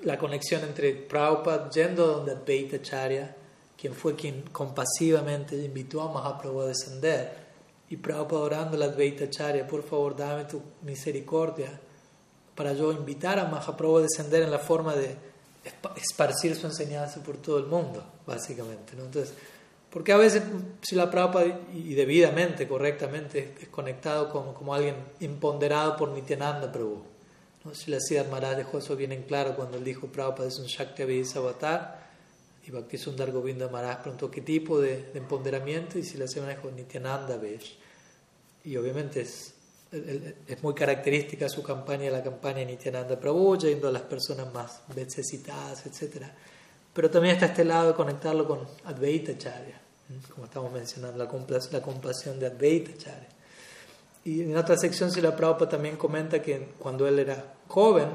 [0.04, 3.36] la conexión entre Prabhupada yendo donde Advaita Charya,
[3.76, 7.44] quien fue quien compasivamente invitó a Mahaprabhu a descender,
[7.90, 11.80] y Prabhupada orando la Advaita Charya, por favor dame tu misericordia
[12.54, 15.33] para yo invitar a Mahaprabhu a descender en la forma de
[15.96, 18.96] esparcir su enseñanza por todo el mundo, básicamente.
[18.96, 19.06] ¿no?
[19.06, 19.34] Entonces,
[19.90, 20.44] porque a veces
[20.82, 27.04] si la Prabhupada, y debidamente, correctamente, es conectado como, como alguien imponderado por Nityananda Prabhu.
[27.64, 27.76] ¿no?
[27.76, 30.66] Si la Siddhar Maharaj dejó eso bien en claro cuando él dijo Prabhupada es un
[30.66, 31.04] Shakti
[31.36, 32.04] Avatar,
[32.66, 36.72] y Bhaktisundar Govinda Maharaj preguntó qué tipo de, de empoderamiento, y si la Siddhar dijo
[36.72, 37.78] Nityananda Vesh.
[38.64, 39.54] Y obviamente es,
[40.48, 45.86] es muy característica su campaña, la campaña Nityananda Prabhu, yendo a las personas más necesitadas,
[45.86, 46.26] etc.
[46.94, 49.84] Pero también está este lado de conectarlo con Advaita Charya
[50.34, 53.28] como estamos mencionando, la, la compasión de Advaita Charya.
[54.26, 58.10] Y en otra sección, Sila Prabhupada también comenta que cuando él era joven,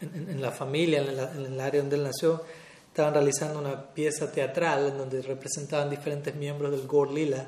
[0.00, 2.42] en, la familia, en, el área donde él nació,
[2.88, 7.46] estaban realizando una pieza teatral en donde representaban diferentes miembros del Gaur Lila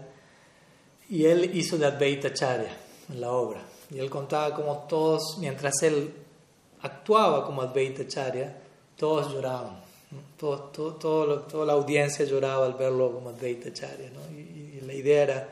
[1.08, 2.76] y él hizo de Advaita Charya
[3.10, 3.62] en la obra.
[3.90, 6.14] Y él contaba como todos, mientras él
[6.82, 8.56] actuaba como Advaita Charya,
[8.96, 9.82] todos lloraban
[10.36, 14.10] todo, todo, toda la audiencia lloraba al verlo como Advaita Charya.
[14.10, 14.20] ¿no?
[14.36, 15.48] Y, la idea era,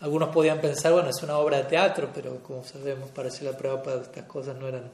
[0.00, 3.82] algunos podían pensar, bueno, es una obra de teatro, pero como sabemos, para la prueba
[3.82, 4.88] para estas cosas no eran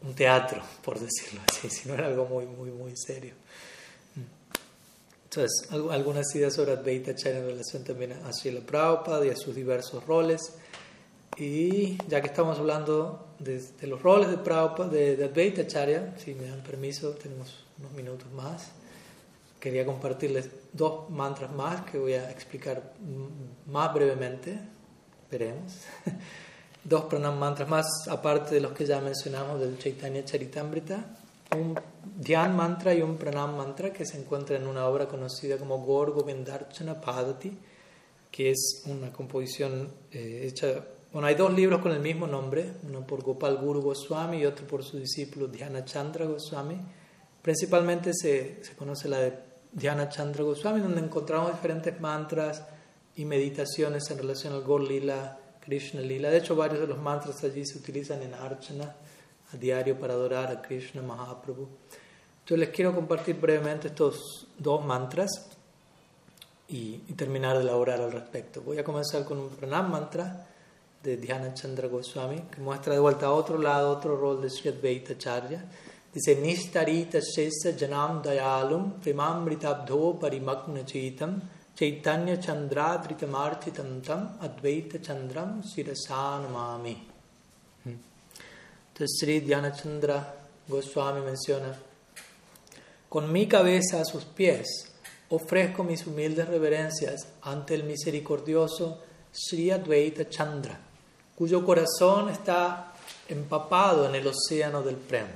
[0.00, 3.34] un teatro, por decirlo así, sino era algo muy, muy, muy serio.
[5.24, 9.54] Entonces, algunas ideas sobre Advaita Charya en relación también a Srila Prabhupada y a sus
[9.54, 10.54] diversos roles.
[11.36, 16.34] Y ya que estamos hablando de, los roles de Prabhupada, de, de Advaita Charya, si
[16.34, 18.70] me dan permiso, tenemos unos minutos más.
[19.60, 22.94] Quería compartirles dos mantras más que voy a explicar
[23.66, 24.58] más brevemente.
[25.30, 25.72] Veremos.
[26.84, 31.04] dos pranam mantras más, aparte de los que ya mencionamos del Chaitanya Charitamrita.
[31.56, 31.78] Un
[32.16, 36.12] Dhyan mantra y un pranam mantra que se encuentra en una obra conocida como Gaur
[36.12, 37.56] Govindarchana Padati,
[38.30, 43.06] que es una composición eh, hecha bueno, hay dos libros con el mismo nombre, uno
[43.06, 46.78] por Gopal Guru Goswami y otro por su discípulo Dhyana Chandra Goswami.
[47.40, 49.38] Principalmente se, se conoce la de
[49.72, 52.62] Dhyana Chandra Goswami, donde encontramos diferentes mantras
[53.16, 56.28] y meditaciones en relación al Gaur Lila, Krishna Lila.
[56.28, 58.94] De hecho, varios de los mantras allí se utilizan en Archana
[59.50, 61.68] a diario para adorar a Krishna Mahaprabhu.
[62.40, 65.30] Entonces les quiero compartir brevemente estos dos mantras
[66.68, 68.60] y terminar de elaborar al respecto.
[68.60, 70.47] Voy a comenzar con un pranam mantra
[71.02, 74.70] de Dhyana Chandra Goswami, que muestra de vuelta a otro lado, otro rol de Sri
[74.70, 75.64] Advaita Acharya.
[76.12, 81.40] Dice, Nishtarita Shesa Janam Dayalum Primamritabdho Parimagna Chetam
[81.76, 86.96] Chaitanya Chandradritamarchitam Tam Advaita Chandram Sirasanamami.
[87.84, 90.34] Entonces Sri Dhyana Chandra
[90.66, 91.78] Goswami menciona,
[93.08, 94.90] con mi cabeza a sus pies
[95.30, 100.87] ofrezco mis humildes reverencias ante el misericordioso Sri Advaita Chandra
[101.38, 102.92] cuyo corazón está
[103.28, 105.28] empapado en el océano del Prem.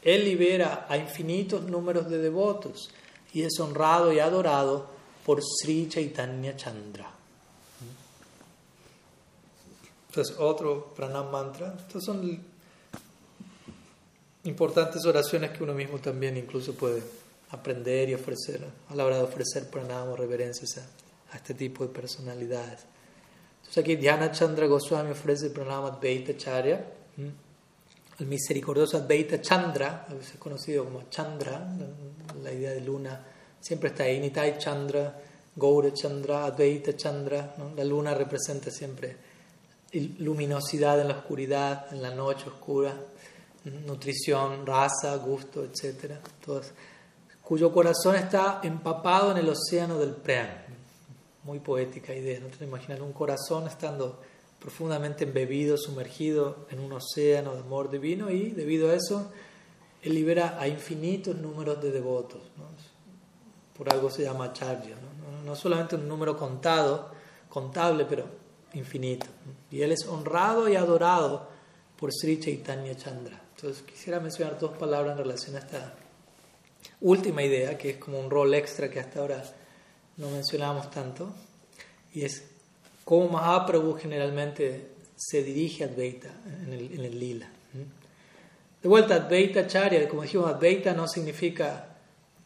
[0.00, 2.88] Él libera a infinitos números de devotos
[3.32, 4.86] y es honrado y adorado
[5.26, 7.10] por Sri Chaitanya Chandra.
[10.08, 11.74] Entonces, otro pranam mantra.
[11.84, 12.40] Estas son
[14.44, 17.02] importantes oraciones que uno mismo también incluso puede
[17.50, 20.78] aprender y ofrecer a la hora de ofrecer pranam o reverencias
[21.32, 22.93] a este tipo de personalidades.
[23.64, 26.84] Entonces aquí Dhyana Chandra Goswami ofrece el pranam Advaita Charya,
[28.18, 31.66] el misericordioso Advaita Chandra, a veces conocido como Chandra,
[32.42, 33.24] la idea de luna,
[33.58, 35.18] siempre está ahí, Nitai Chandra,
[35.56, 39.16] Gaura Chandra, Advaita Chandra, la luna representa siempre
[40.18, 42.94] luminosidad en la oscuridad, en la noche oscura,
[43.64, 46.16] nutrición, raza, gusto, etc.
[47.42, 50.73] cuyo corazón está empapado en el océano del Prem
[51.44, 52.48] muy poética idea, ¿no?
[52.48, 54.20] te imaginas un corazón estando
[54.58, 59.30] profundamente embebido, sumergido en un océano de amor divino y debido a eso
[60.02, 62.40] él libera a infinitos números de devotos.
[63.76, 65.44] Por algo se llama charya, ¿no?
[65.44, 67.10] no solamente un número contado,
[67.48, 68.26] contable, pero
[68.74, 69.26] infinito.
[69.70, 71.48] Y él es honrado y adorado
[71.98, 73.40] por Sri Chaitanya Chandra.
[73.56, 75.94] Entonces quisiera mencionar dos palabras en relación a esta
[77.00, 79.42] última idea, que es como un rol extra que hasta ahora
[80.16, 81.34] no mencionamos tanto,
[82.12, 82.42] y es
[83.04, 86.30] cómo Mahaprabhu generalmente se dirige a Advaita
[86.66, 87.48] en el, en el lila.
[88.82, 91.86] De vuelta, Advaita Charya, como dijimos, Advaita no significa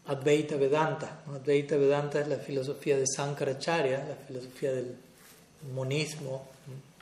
[0.06, 1.22] Advaita Vedanta.
[1.26, 4.94] Advaita Vedanta es la filosofía de Sankaracharya, la filosofía del
[5.74, 6.46] monismo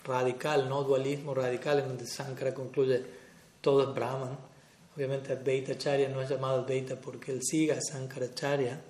[0.07, 3.03] radical, no dualismo radical, en donde Sankara concluye
[3.61, 4.39] todo es Brahman.
[4.97, 8.81] Obviamente Advaita Charya no es llamado Advaita porque él siga a Sankaracharya.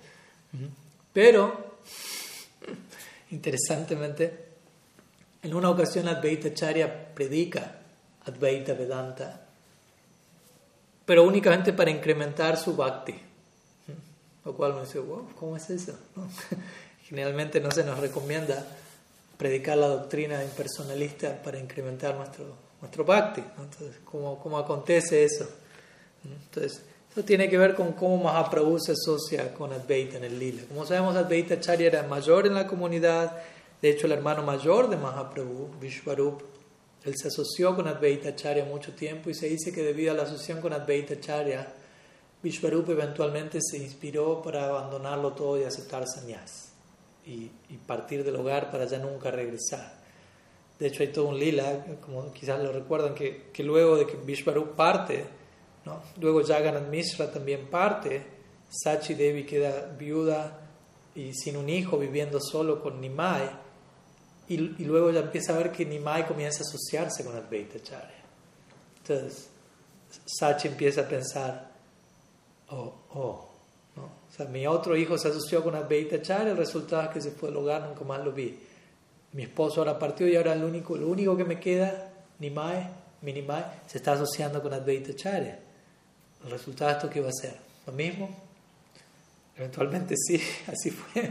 [1.11, 1.66] Pero,
[3.31, 4.45] interesantemente,
[5.43, 7.79] en una ocasión Advaita Charya predica
[8.25, 9.47] Advaita Vedanta
[11.07, 13.15] pero únicamente para incrementar su bhakti.
[14.43, 15.97] Lo cual uno dice, wow, ¿cómo es eso?
[17.07, 18.67] Generalmente no se nos recomienda
[19.37, 23.39] predicar la doctrina impersonalista para incrementar nuestro, nuestro bhakti.
[23.39, 25.49] Entonces, ¿cómo, ¿cómo, acontece eso?
[26.25, 26.81] Entonces,
[27.17, 30.61] eso tiene que ver con cómo Mahaprabhu se asocia con Advaita en el lila.
[30.67, 33.35] Como sabemos, Advaita Charya era mayor en la comunidad,
[33.81, 36.43] de hecho el hermano mayor de Mahaprabhu, Vishwarup,
[37.03, 40.23] él se asoció con Advaita Charya mucho tiempo y se dice que debido a la
[40.23, 41.73] asociación con Advaita Charya,
[42.43, 46.69] Vishwarup eventualmente se inspiró para abandonarlo todo y aceptar sannyas
[47.25, 47.49] y,
[47.87, 49.91] partir del hogar para ya nunca regresar.
[50.77, 54.17] De hecho, hay todo un lila, como quizás lo recuerdan, que, que luego de que
[54.17, 55.25] Vishwarup parte,
[55.87, 56.01] ¿no?
[56.19, 58.21] luego Jagannath Mishra también parte,
[58.69, 60.59] Sachi Devi queda viuda
[61.15, 63.49] y sin un hijo, viviendo solo con Nimai,
[64.49, 68.23] y, y, luego ya empieza a ver que Nimai comienza a asociarse con Advaita Charya.
[68.99, 69.49] Entonces,
[70.25, 71.71] Sachi empieza a pensar,
[72.69, 73.49] oh, oh,
[73.95, 74.03] ¿no?
[74.03, 77.31] o sea, mi otro hijo se asoció con Advaita Charya, el resultado es que se
[77.31, 78.57] fue al hogar, nunca más lo vi.
[79.33, 82.87] Mi esposo ahora partió y ahora el único, lo único que me queda, Nimai,
[83.21, 85.59] mi Nimai, se está asociando con Advaita Charya.
[86.45, 87.57] El resultado de esto, ¿qué va a ser?
[87.85, 88.29] ¿Lo mismo?
[89.55, 91.21] Eventualmente sí, así fue.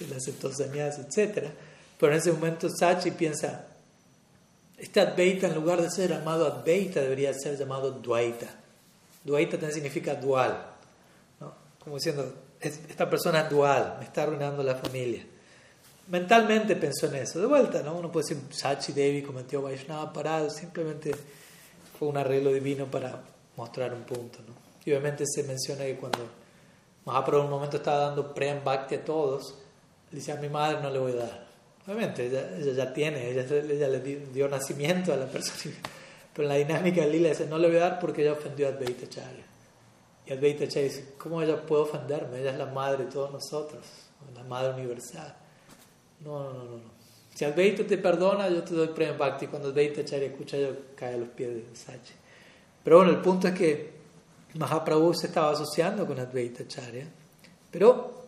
[0.00, 1.52] Él aceptó sannyas, etcétera
[1.98, 3.66] pero en ese momento Sachi piensa,
[4.76, 8.46] este Advaita en lugar de ser llamado Advaita debería ser llamado Dvaita.
[9.24, 10.64] Dvaita también significa dual.
[11.40, 11.52] ¿no?
[11.82, 15.26] Como diciendo, esta persona es dual, me está arruinando la familia.
[16.06, 17.40] Mentalmente pensó en eso.
[17.40, 17.98] De vuelta, ¿no?
[17.98, 21.12] uno puede decir, Sachi Devi cometió Vaishnava parado, simplemente
[21.98, 23.20] fue un arreglo divino para
[23.58, 24.38] mostrar un punto.
[24.46, 24.54] ¿no?
[24.84, 26.20] Y obviamente se menciona que cuando
[27.04, 29.54] Mahaprabhu en un momento estaba dando Prem Bhakti a todos,
[30.10, 31.48] le decía, a mi madre no le voy a dar.
[31.86, 35.74] Obviamente, ella, ya tiene, ella, le dio, nacimiento a la persona.
[36.32, 38.68] Pero en la dinámica de Lila dice, no le voy a dar porque ella ofendió
[38.68, 39.44] a Advaita Charya.
[40.26, 42.40] Y Advaita Charya dice, ¿cómo ella puede ofenderme?
[42.40, 43.84] Ella es la madre de todos nosotros,
[44.34, 45.34] la madre universal.
[46.20, 46.98] No, no, no, no.
[47.34, 49.46] Si Advaita te perdona, yo te doy premio Bhakti.
[49.46, 52.14] Cuando Advaita Charya escucha, yo cae a los pies de Sachi.
[52.82, 53.90] Pero bueno, el punto es que
[54.54, 57.06] Mahaprabhu se estaba asociando con Advaita Charya.
[57.70, 58.26] Pero,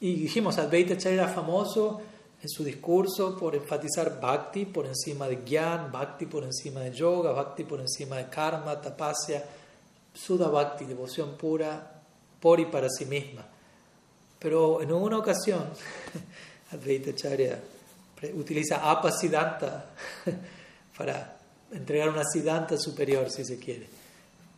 [0.00, 2.00] y dijimos, Advaita Charya era famoso
[2.42, 7.32] en su discurso por enfatizar bhakti por encima de gyan, bhakti por encima de yoga,
[7.32, 9.42] bhakti por encima de karma, tapasya,
[10.12, 12.02] sudha bhakti, devoción pura
[12.38, 13.46] por y para sí misma.
[14.38, 15.64] Pero en una ocasión,
[16.72, 17.58] Advaita Charya
[18.34, 19.86] utiliza apasiddhanta
[20.98, 21.33] para
[21.74, 23.86] entregar una siddhanta superior, si se quiere.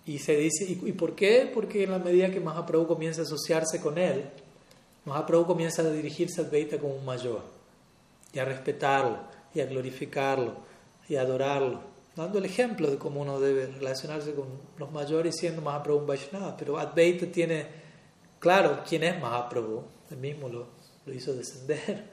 [0.06, 1.50] Y se dice, ¿y, por qué?
[1.52, 4.24] Porque en la medida que Mahaprabhu comienza a asociarse con él,
[5.04, 7.42] Mahaprabhu comienza a dirigirse a Advaita como un mayor
[8.32, 9.18] y a respetarlo
[9.52, 10.54] y a glorificarlo
[11.08, 11.80] y a adorarlo,
[12.14, 14.46] dando el ejemplo de cómo uno debe relacionarse con
[14.78, 16.56] los mayores siendo Mahaprabhu un Vaishnava.
[16.56, 17.66] Pero Advaita tiene
[18.38, 20.68] claro quién es Mahaprabhu, él mismo lo,
[21.04, 22.04] lo hizo descender.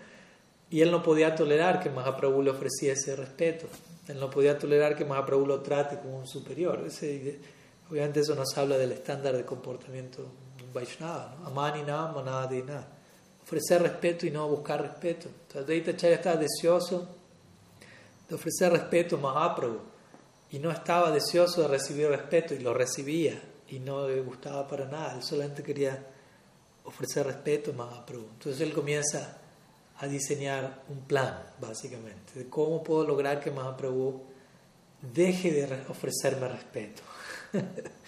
[0.72, 3.68] Y él no podía tolerar que Mahaprabhu le ofreciese respeto.
[4.08, 6.84] Él no podía tolerar que Mahaprabhu lo trate como un superior.
[6.86, 7.40] Ese,
[7.90, 10.24] obviamente eso nos habla del estándar de comportamiento
[10.58, 11.36] de un Vaishnava.
[11.40, 11.48] ¿no?
[11.48, 12.86] Amani na, manadi na
[13.44, 15.28] ofrecer respeto y no buscar respeto.
[15.28, 17.08] Entonces, Deita Chaya estaba deseoso
[18.28, 19.80] de ofrecer respeto a Mahaprabhu
[20.52, 24.86] y no estaba deseoso de recibir respeto y lo recibía y no le gustaba para
[24.86, 25.16] nada.
[25.16, 26.04] Él solamente quería
[26.86, 28.28] ofrecer respeto a Mahaprabhu.
[28.34, 29.38] Entonces él comienza
[30.00, 34.24] a diseñar un plan, básicamente, de cómo puedo lograr que Mahaprabhu
[35.02, 37.02] deje de ofrecerme respeto.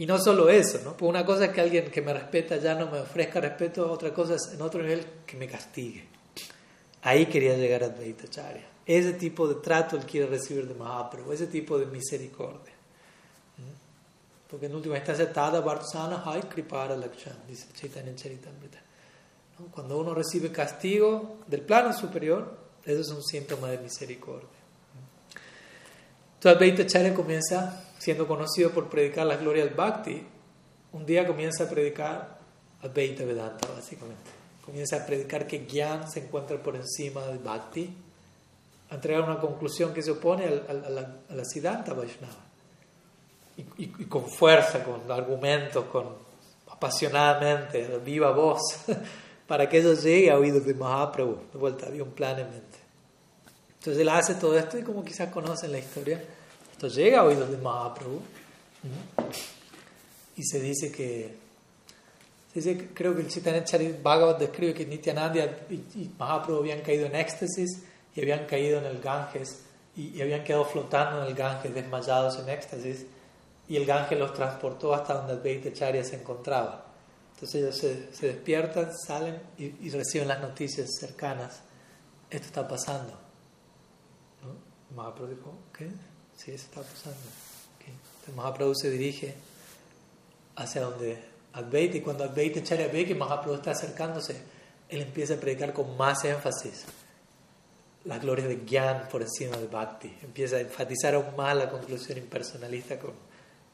[0.00, 0.96] Y no solo eso, ¿no?
[0.96, 4.14] Pues una cosa es que alguien que me respeta ya no me ofrezca respeto, otra
[4.14, 6.08] cosa es en otro nivel que me castigue.
[7.02, 8.66] Ahí quería llegar a Advaita Charya.
[8.86, 12.72] Ese tipo de trato él quiere recibir de Mahaprabhu, ese tipo de misericordia.
[13.58, 14.48] ¿Mm?
[14.48, 18.78] Porque en última instancia, Tada Vartsana Hai Kripara Lakshan, dice Chaitanya Charitamrita.
[19.70, 24.48] Cuando uno recibe castigo del plano superior, eso es un síntoma de misericordia.
[26.34, 30.26] Entonces Advaita Charya comienza siendo conocido por predicar las glorias Bhakti,
[30.92, 32.38] un día comienza a predicar
[32.82, 34.30] Advaita Vedanta, básicamente.
[34.64, 37.94] Comienza a predicar que Gyan se encuentra por encima del Bhakti,
[38.90, 42.50] a entregar una conclusión que se opone a, la, a Siddhanta Vaishnava.
[43.76, 46.06] Y, con fuerza, con argumentos, con
[46.70, 48.60] apasionadamente, viva voz,
[49.50, 51.36] para que eso llegue a oídos de Mahaprabhu.
[51.52, 52.78] De vuelta, había un plan en mente.
[53.80, 56.22] Entonces él hace todo esto y como quizás conocen la historia,
[56.74, 58.20] entonces llega a oídos de Mahaprabhu
[60.36, 61.34] y se dice que,
[62.54, 63.64] dice, creo que el Chaitanya
[64.00, 67.82] Bhagavat describe que Nityananda y, Mahaprabhu habían caído en éxtasis
[68.14, 69.62] y habían caído en el Ganges
[69.96, 73.04] y, habían quedado flotando en el Ganges desmayados en éxtasis
[73.68, 76.89] y el Ganges los transportó hasta donde Advaita Charya se encontraba.
[77.40, 81.62] Entonces ellos se, se despiertan, salen y, reciben las noticias cercanas.
[82.28, 83.18] Esto está pasando.
[84.42, 84.94] ¿No?
[84.94, 85.88] Mahaprabhu dijo, ¿qué?
[86.36, 87.18] Sí, eso está pasando.
[87.80, 89.34] Entonces Mahaprabhu se dirige
[90.56, 91.18] hacia donde
[91.54, 94.36] Advaita y cuando Advaita Charya ve que Mahaprabhu está acercándose,
[94.90, 96.84] él empieza a predicar con más énfasis
[98.04, 100.14] las glorias de Gyan por encima de Bhakti.
[100.22, 103.14] Empieza a enfatizar aún más la conclusión impersonalista con,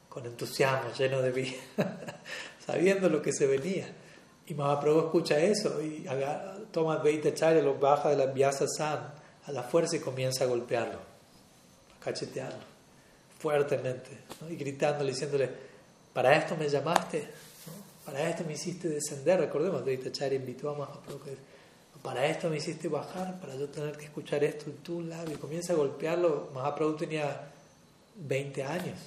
[0.07, 1.57] con entusiasmo, lleno de vida,
[2.67, 3.87] sabiendo lo que se venía.
[4.45, 6.05] Y Mahaprabhu escucha eso y
[6.71, 8.99] toma Advaita Charya, lo baja de la Vyasa San
[9.45, 12.77] a la fuerza y comienza a golpearlo, a cachetearlo
[13.39, 14.09] fuertemente
[14.49, 15.49] y gritándole, diciéndole,
[16.13, 17.27] ¿para esto me llamaste?
[18.05, 19.39] Para esto me hiciste descender.
[19.39, 21.19] Recordemos, Advaita Charya invitó a Mahaprabhu
[22.07, 25.37] para esto me hiciste bajar, para yo tener que escuchar esto en tu labio.
[25.39, 26.49] Comienza a golpearlo.
[26.53, 27.49] Mahaprabhu tenía
[28.15, 28.97] 20 años,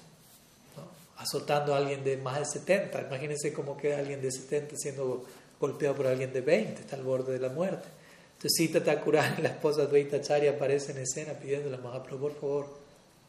[1.21, 3.03] azotando a alguien de más de 70.
[3.03, 5.25] Imagínense cómo queda alguien de 70 siendo
[5.61, 7.87] golpeado por alguien de 20, está al borde de la muerte.
[8.33, 12.67] Entonces Sita Thakurani la esposa Advaita Acharya aparece en escena pidiéndole a Mahaprabhu, por favor,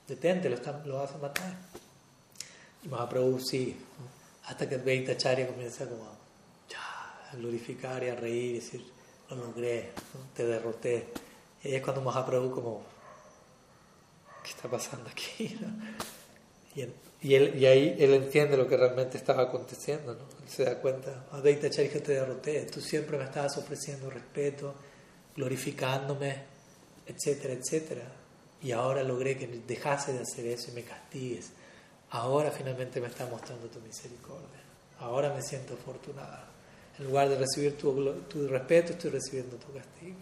[0.07, 1.53] detente, lo, lo vas a matar.
[2.83, 3.75] Y Mahaprabhu sí
[4.45, 8.85] hasta que Advaita Acharya comienza como a glorificar y a reír y decir,
[9.29, 9.91] lo logré,
[10.35, 11.07] te derroté.
[11.63, 12.83] Y ahí es cuando Mahaprabhu como,
[14.43, 15.57] ¿qué está pasando aquí?
[16.75, 16.87] Y,
[17.21, 20.23] él, y ahí él entiende lo que realmente estaba aconteciendo, ¿no?
[20.43, 24.73] Él se da cuenta, Advaita Acharya te derroté, tú siempre me estabas ofreciendo respeto,
[25.35, 26.43] glorificándome,
[27.05, 28.03] etcétera, etcétera.
[28.63, 31.51] Y ahora logré que dejase de hacer eso y me castigues.
[32.11, 34.61] Ahora finalmente me está mostrando tu misericordia.
[34.99, 36.47] Ahora me siento afortunada.
[36.99, 40.17] En lugar de recibir tu, tu respeto, estoy recibiendo tu castigo.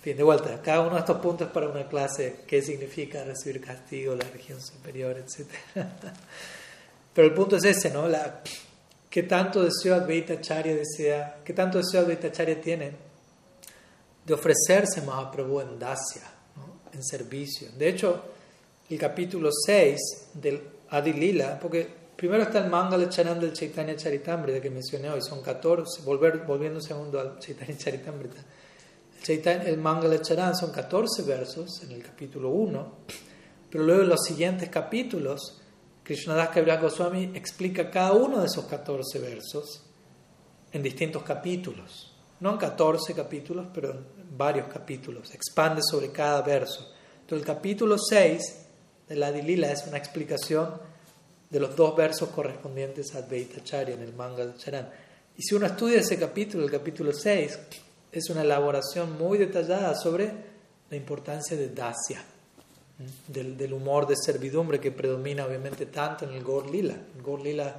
[0.00, 3.60] Fin, de vuelta, cada uno de estos puntos es para una clase, qué significa recibir
[3.60, 5.46] castigo, la región superior, etc.
[7.14, 8.08] Pero el punto es ese, ¿no?
[8.08, 8.42] La,
[9.10, 12.92] ¿Qué tanto deseo Advaita Acharya desea, qué tanto deseo Advaita Acharya tiene
[14.24, 16.22] de ofrecerse Mahaprabhu en Dasya,
[16.92, 17.70] en servicio?
[17.76, 18.22] De hecho,
[18.88, 19.98] el capítulo 6
[20.34, 25.42] del Adilila, porque primero está el Mangala Charan del Chaitanya Charitamrita que mencioné hoy, son
[25.42, 28.44] 14, volver, volviendo un segundo al Chaitanya Charitamrita.
[29.20, 32.92] El, Chaitanya, el Mangala Charan son 14 versos en el capítulo 1,
[33.70, 35.60] pero luego en los siguientes capítulos,
[36.02, 39.82] Krishnadas Kaviraj Goswami explica cada uno de esos 14 versos
[40.72, 42.16] en distintos capítulos.
[42.40, 44.06] No en 14 capítulos, pero en
[44.38, 45.34] varios capítulos.
[45.34, 46.90] Expande sobre cada verso.
[47.20, 48.68] Entonces, el capítulo 6
[49.10, 50.80] el Adilila es una explicación
[51.50, 54.88] de los dos versos correspondientes a Advaita Charya en el Mangal Charan.
[55.36, 57.58] Y si uno estudia ese capítulo, el capítulo 6,
[58.12, 60.32] es una elaboración muy detallada sobre
[60.90, 62.22] la importancia de Dasya,
[63.28, 66.94] del, humor de servidumbre que predomina obviamente tanto en el Gaur Lila.
[67.16, 67.76] El Gaur Lila,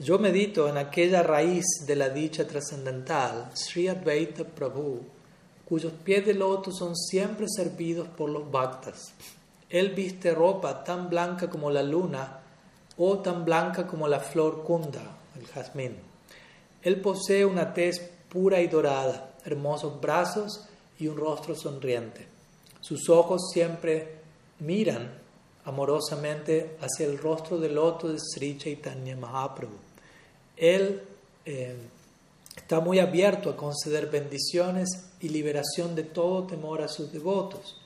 [0.02, 5.00] yo medito en aquella raíz de la dicha trascendental, Sri Advaita Prabhu,
[5.64, 9.12] cuyos pies de loto son siempre servidos por los bhaktas.
[9.70, 12.40] Él viste ropa tan blanca como la luna
[12.98, 15.02] o tan blanca como la flor kunda,
[15.38, 15.96] el jazmín.
[16.82, 20.67] Él posee una tez pura y dorada, hermosos brazos
[20.99, 22.27] y un rostro sonriente.
[22.81, 24.19] Sus ojos siempre
[24.59, 25.11] miran
[25.65, 29.87] amorosamente hacia el rostro del loto de Sri Chaitanya Mahaprabhu
[30.57, 31.03] él
[31.45, 31.75] eh,
[32.55, 34.89] está muy abierto a conceder bendiciones
[35.21, 37.79] y liberación de todo temor a sus devotos,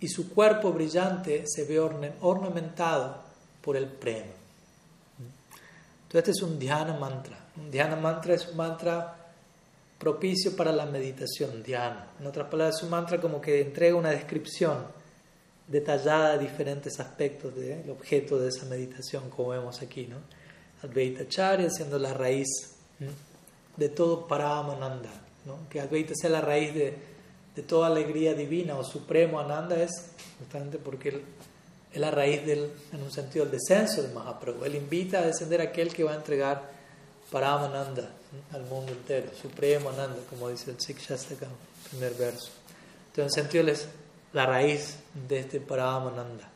[0.00, 3.16] y su cuerpo brillante se ve ornamentado
[3.62, 4.38] por el premio.
[6.02, 7.46] Entonces este es un dhyana mantra.
[7.56, 9.17] Un dhyana mantra es un mantra
[9.98, 12.12] propicio para la meditación, dhyana.
[12.20, 14.86] En otras palabras, es un mantra como que entrega una descripción
[15.66, 20.16] detallada de diferentes aspectos del objeto de esa meditación, como vemos aquí, ¿no?
[20.82, 22.46] Advaita Charya siendo la raíz
[23.76, 25.10] de todo Paramananda.
[25.44, 25.68] ¿no?
[25.68, 26.94] Que Advaita sea la raíz de,
[27.54, 29.90] de, toda alegría divina o supremo Ananda es
[30.38, 31.22] justamente porque
[31.92, 34.64] es la raíz del, en un sentido, del descenso de Mahaprabhu.
[34.64, 36.77] Él invita a descender a aquel que va a entregar
[37.30, 38.10] Paramananda
[38.52, 41.46] al mundo entero, supremo Ananda, como dice el Sikshastaka,
[41.90, 42.50] primer verso.
[43.08, 43.88] Entonces, en sentido, es
[44.32, 44.96] la raíz
[45.28, 46.48] de este Paramananda,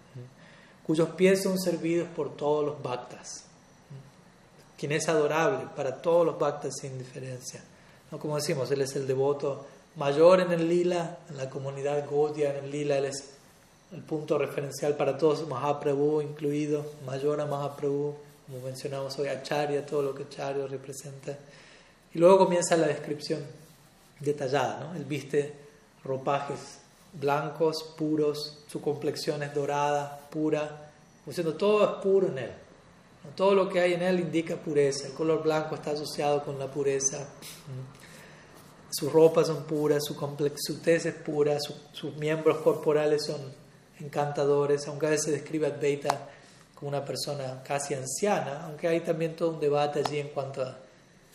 [0.86, 3.44] cuyos pies son servidos por todos los bhaktas
[4.82, 7.62] quien es adorable para todos los bhaktas sin diferencia.
[8.10, 8.18] ¿No?
[8.18, 12.64] Como decimos, Él es el devoto mayor en el lila, en la comunidad Gaudiya, en
[12.64, 13.30] el lila, Él es
[13.92, 18.16] el punto referencial para todos, Mahaprabhu incluido, mayor a Mahaprabhu,
[18.46, 21.36] como mencionamos hoy, Acharya, todo lo que Acharya representa.
[22.14, 23.40] Y luego comienza la descripción
[24.20, 24.94] detallada, ¿no?
[24.94, 25.52] Él viste
[26.04, 26.78] ropajes
[27.12, 30.90] blancos, puros, su complexión es dorada, pura,
[31.26, 32.52] diciendo todo es puro en él.
[33.36, 35.06] Todo lo que hay en él indica pureza.
[35.06, 37.28] El color blanco está asociado con la pureza.
[38.90, 40.14] Sus ropas son puras, su,
[40.56, 43.40] su tez es pura, sus miembros corporales son
[44.00, 46.28] encantadores, aunque a veces se describe Advaita
[46.82, 50.76] una persona casi anciana, aunque hay también todo un debate allí en cuanto a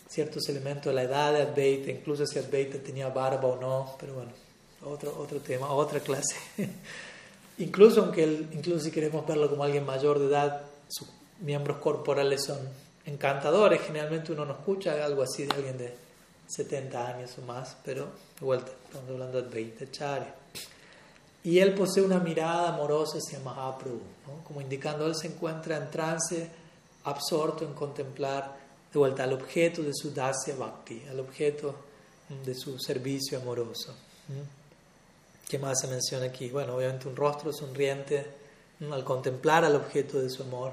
[0.08, 4.14] ciertos elementos de la edad de Advaita, incluso si Advaita tenía barba o no, pero
[4.14, 4.30] bueno,
[4.84, 6.36] otro, otro tema, otra clase.
[7.58, 11.06] incluso aunque él, incluso si queremos verlo como alguien mayor de edad, su
[11.40, 12.58] miembros corporales son
[13.04, 13.80] encantadores.
[13.82, 15.94] Generalmente uno no escucha algo así de alguien de
[16.46, 18.08] 70 años o más, pero
[18.38, 20.34] de vuelta, estamos hablando de 20 Charya.
[21.48, 24.02] Y él posee una mirada amorosa hacia Mahaprabhu,
[24.46, 26.46] como indicando él se encuentra en trance,
[27.04, 28.54] absorto en contemplar
[28.92, 31.74] de vuelta al objeto de su dasya bhakti, al objeto
[32.44, 33.94] de su servicio amoroso.
[35.48, 36.50] ¿Qué más se menciona aquí?
[36.50, 38.26] Bueno, obviamente un rostro sonriente
[38.92, 40.72] al contemplar al objeto de su amor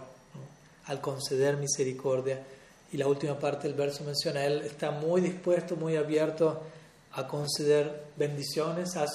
[0.88, 2.44] al conceder misericordia.
[2.92, 6.62] Y la última parte del verso menciona, Él está muy dispuesto, muy abierto
[7.16, 9.06] a conceder bendiciones, a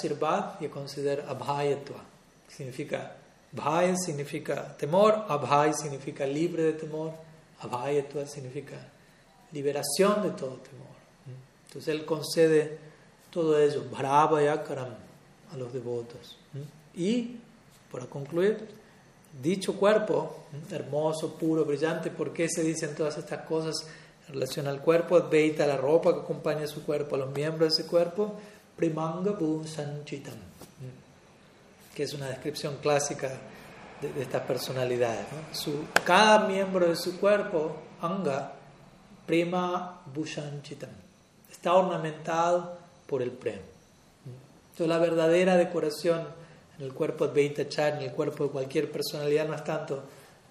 [0.61, 2.03] y a conceder abhayatva.
[2.49, 3.17] Significa,
[3.53, 7.13] bhaya significa temor, abhay significa libre de temor,
[7.61, 8.77] abhayatva significa
[9.53, 10.89] liberación de todo temor.
[11.67, 12.79] Entonces Él concede
[13.31, 13.85] todo ello,
[14.65, 14.95] karam
[15.53, 16.39] a los devotos.
[16.95, 17.37] Y,
[17.93, 18.67] para concluir,
[19.43, 23.87] dicho cuerpo, hermoso, puro, brillante, ¿por qué se dicen todas estas cosas
[24.31, 25.17] en relación al cuerpo?
[25.17, 28.35] Advaita, la ropa que acompaña a su cuerpo, a los miembros de ese cuerpo,
[28.77, 29.37] primanga
[29.67, 30.35] sanchitam,
[31.95, 33.29] que es una descripción clásica
[34.01, 35.27] de, estas personalidades.
[35.53, 38.53] Su, cada miembro de su cuerpo, anga,
[39.27, 40.91] prima bhushanchitam,
[41.51, 43.59] está ornamentado por el prem.
[44.71, 46.25] Entonces la verdadera decoración
[46.79, 50.05] en el cuerpo de Advaita Char, en el cuerpo de cualquier personalidad, no es tanto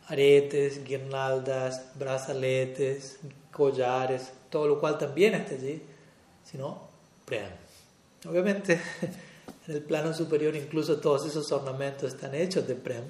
[0.10, 3.20] aretes, guirnaldas, brazaletes,
[3.52, 5.82] collares, todo lo cual también está allí,
[6.44, 6.90] sino
[7.26, 7.50] Prem.
[8.28, 8.74] Obviamente,
[9.68, 13.04] en el plano superior incluso todos esos ornamentos están hechos de Prem,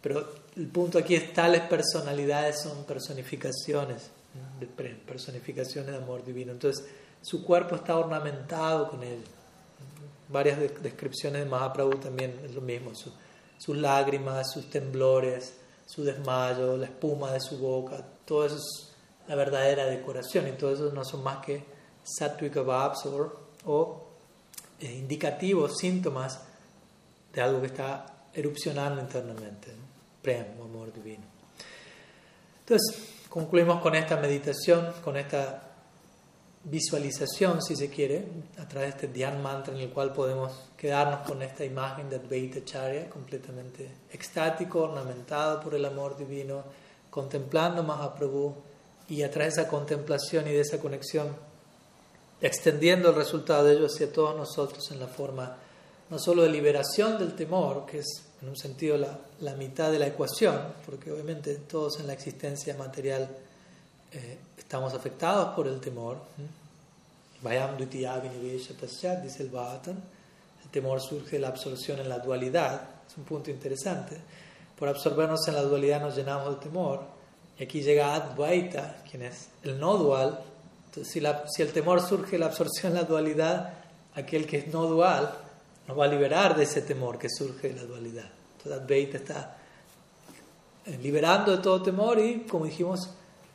[0.00, 4.10] pero el punto aquí es tales personalidades son personificaciones
[4.60, 6.52] de Prem, personificaciones de amor divino.
[6.52, 6.84] Entonces,
[7.22, 9.24] su cuerpo está ornamentado con él
[10.28, 12.92] varias descripciones de Mahaprabhu también es lo mismo,
[13.58, 15.54] sus lágrimas, sus temblores,
[15.86, 18.90] su desmayo, la espuma de su boca, todo eso es
[19.28, 21.64] la verdadera decoración y todo eso no son más que
[22.02, 23.06] sattvic vibes
[23.66, 24.04] o,
[24.80, 26.40] eh, indicativos, síntomas
[27.32, 29.72] de algo que está erupcionando internamente,
[30.22, 31.24] prem, amor divino.
[32.60, 35.63] Entonces, concluimos con esta meditación, con esta
[36.64, 38.24] visualización, si se quiere,
[38.58, 42.16] a través de este Dhyan Mantra en el cual podemos quedarnos con esta imagen de
[42.16, 46.64] Advaita Charya, completamente extático, ornamentado por el amor divino,
[47.10, 48.54] contemplando Mahaprabhu
[49.08, 51.28] y a través de esa contemplación y de esa conexión,
[52.40, 55.56] extendiendo el resultado de ello hacia todos nosotros en la forma
[56.10, 59.98] no solo de liberación del temor, que es en un sentido la, la mitad de
[59.98, 63.28] la ecuación, porque obviamente todos en la existencia material
[64.14, 66.18] eh, estamos afectados por el temor.
[67.42, 70.02] Vayam dice el Bhattan,
[70.62, 74.16] el temor surge de la absorción en la dualidad, es un punto interesante.
[74.78, 77.02] Por absorbernos en la dualidad nos llenamos de temor.
[77.58, 80.40] Y aquí llega Advaita, quien es el no dual.
[80.86, 83.74] Entonces, si, la, si el temor surge de la absorción en la dualidad,
[84.14, 85.32] aquel que es no dual
[85.86, 88.30] nos va a liberar de ese temor que surge de la dualidad.
[88.56, 89.56] Entonces Advaita está
[90.86, 93.10] eh, liberando de todo temor y, como dijimos,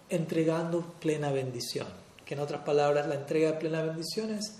[0.10, 1.88] entregando plena bendición.
[2.26, 4.60] Que en otras palabras, la entrega de plena bendición es,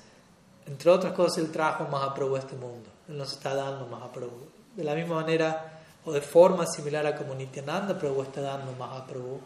[0.66, 2.90] entre otras cosas, el trabajo más aprobó este mundo.
[3.08, 4.48] Él nos está dando más aprobó.
[4.76, 9.02] De la misma manera, o de forma similar a como Nityananda Prabhu está dando más
[9.02, 9.40] aprobó,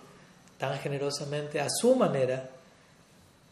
[0.57, 2.49] tan generosamente, a su manera,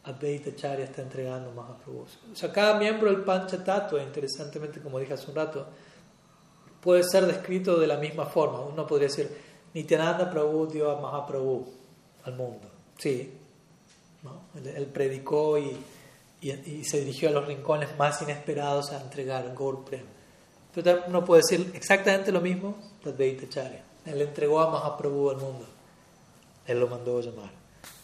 [0.04, 2.06] Advaita Charya está entregando más Mahaprabhu.
[2.34, 5.66] O sea, cada miembro del Panchatattva, interesantemente, como dije hace un rato,
[6.82, 8.62] puede ser descrito de la misma forma.
[8.62, 9.30] Uno podría decir,
[9.74, 11.81] Nityananda Prabhu dio a Mahaprabhu
[12.26, 12.70] al mundo.
[12.98, 13.34] Sí,
[14.76, 15.76] él, predicó y,
[16.42, 20.06] y, se dirigió a los rincones más inesperados a entregar Gaur Prem.
[20.74, 23.84] Pero uno puede decir exactamente lo mismo de Charya.
[24.06, 25.66] Él entregó a Mahaprabhu al mundo.
[26.66, 27.50] Él lo mandó a llamar.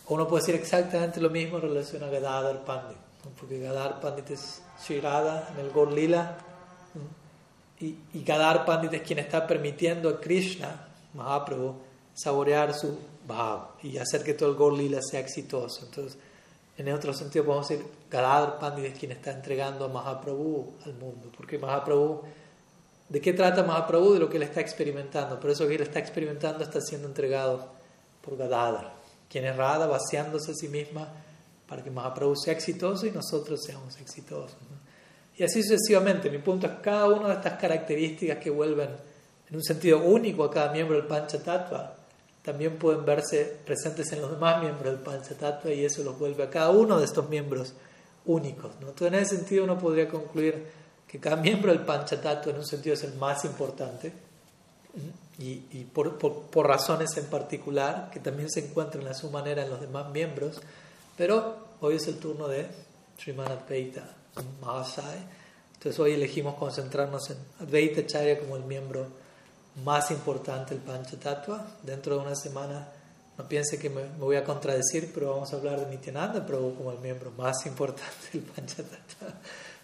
[0.08, 2.98] O uno puede decir exactamente lo mismo en relación a Gadadhar Pandit,
[3.40, 6.38] porque Gadadhar Pandit es Shirada en el Gaur Lila,
[7.80, 11.76] y, y Gadadhar Pandit es quien está permitiendo a Krishna, Mahaprabhu,
[12.14, 12.98] saborear su
[13.28, 15.86] bhav y hacer que todo el Gaur Lila sea exitoso.
[15.86, 16.18] Entonces,
[16.78, 21.32] en otro sentido podemos decir, Gadadhar Pandit es quien está entregando a Mahaprabhu al mundo,
[21.36, 22.22] porque Mahaprabhu,
[23.10, 24.14] ¿de qué trata Mahaprabhu?
[24.14, 27.68] De lo que él está experimentando, por eso que él está experimentando está siendo entregado
[28.22, 28.98] por Gadadhar
[29.30, 31.08] quien es Radha vaciándose a sí misma
[31.68, 34.58] para que Mahaprabhu sea exitoso y nosotros seamos exitosos.
[35.36, 36.30] Y así sucesivamente.
[36.30, 38.90] Mi punto es cada una de estas características que vuelven
[39.50, 41.97] en un sentido único a cada miembro del Panchatattva
[42.48, 46.50] también pueden verse presentes en los demás miembros del Panchatattva y eso los vuelve a
[46.50, 47.74] cada uno de estos miembros
[48.24, 48.72] únicos.
[48.80, 48.88] ¿no?
[48.88, 50.66] Entonces, en ese sentido, uno podría concluir
[51.06, 54.14] que cada miembro del Panchatattva en un sentido es el más importante
[55.40, 59.82] y, por, por, razones en particular que también se encuentran a su manera en los
[59.82, 60.62] demás miembros,
[61.18, 62.66] pero hoy es el turno de
[63.20, 64.16] Sriman Advaita
[64.62, 65.28] Mahasaya.
[65.74, 69.27] Entonces hoy elegimos concentrarnos en Advaita Charya como el miembro
[69.84, 71.66] más importante del Panchatattva.
[71.84, 72.88] Dentro de una semana,
[73.38, 76.92] no piense que me, voy a contradecir, pero vamos a hablar de Nityananda Prabhu como
[76.92, 79.34] el miembro más importante del Panchatattva.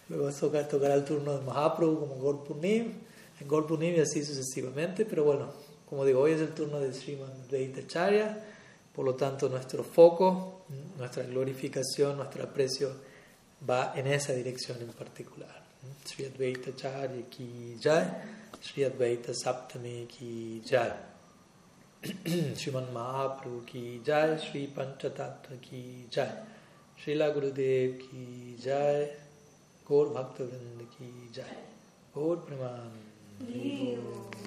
[0.10, 2.94] Luego tocará tocar el turno de Mahaprabhu como Gorpunim
[3.40, 5.52] en Golpunim y así sucesivamente, pero bueno,
[5.90, 7.48] como digo, hoy es el turno de Sriman
[7.88, 8.38] Charya,
[8.94, 10.62] por lo tanto nuestro foco,
[10.98, 12.92] nuestra glorificación, nuestro aprecio
[13.68, 15.64] va en esa dirección en particular.
[16.06, 18.06] Sri Advaita Charya ki jai,
[18.64, 20.94] Sri Advaita Saptami ki jai,
[22.02, 26.32] Sriman Mahaprabhu ki jai, Sri Panchatattva ki jai,
[26.98, 29.10] Srila Gurudev ki jai,
[29.86, 30.48] Gaur Bhakta
[30.96, 31.58] ki jai,
[32.16, 32.96] Gaur Praman.
[33.42, 34.44] Vivo.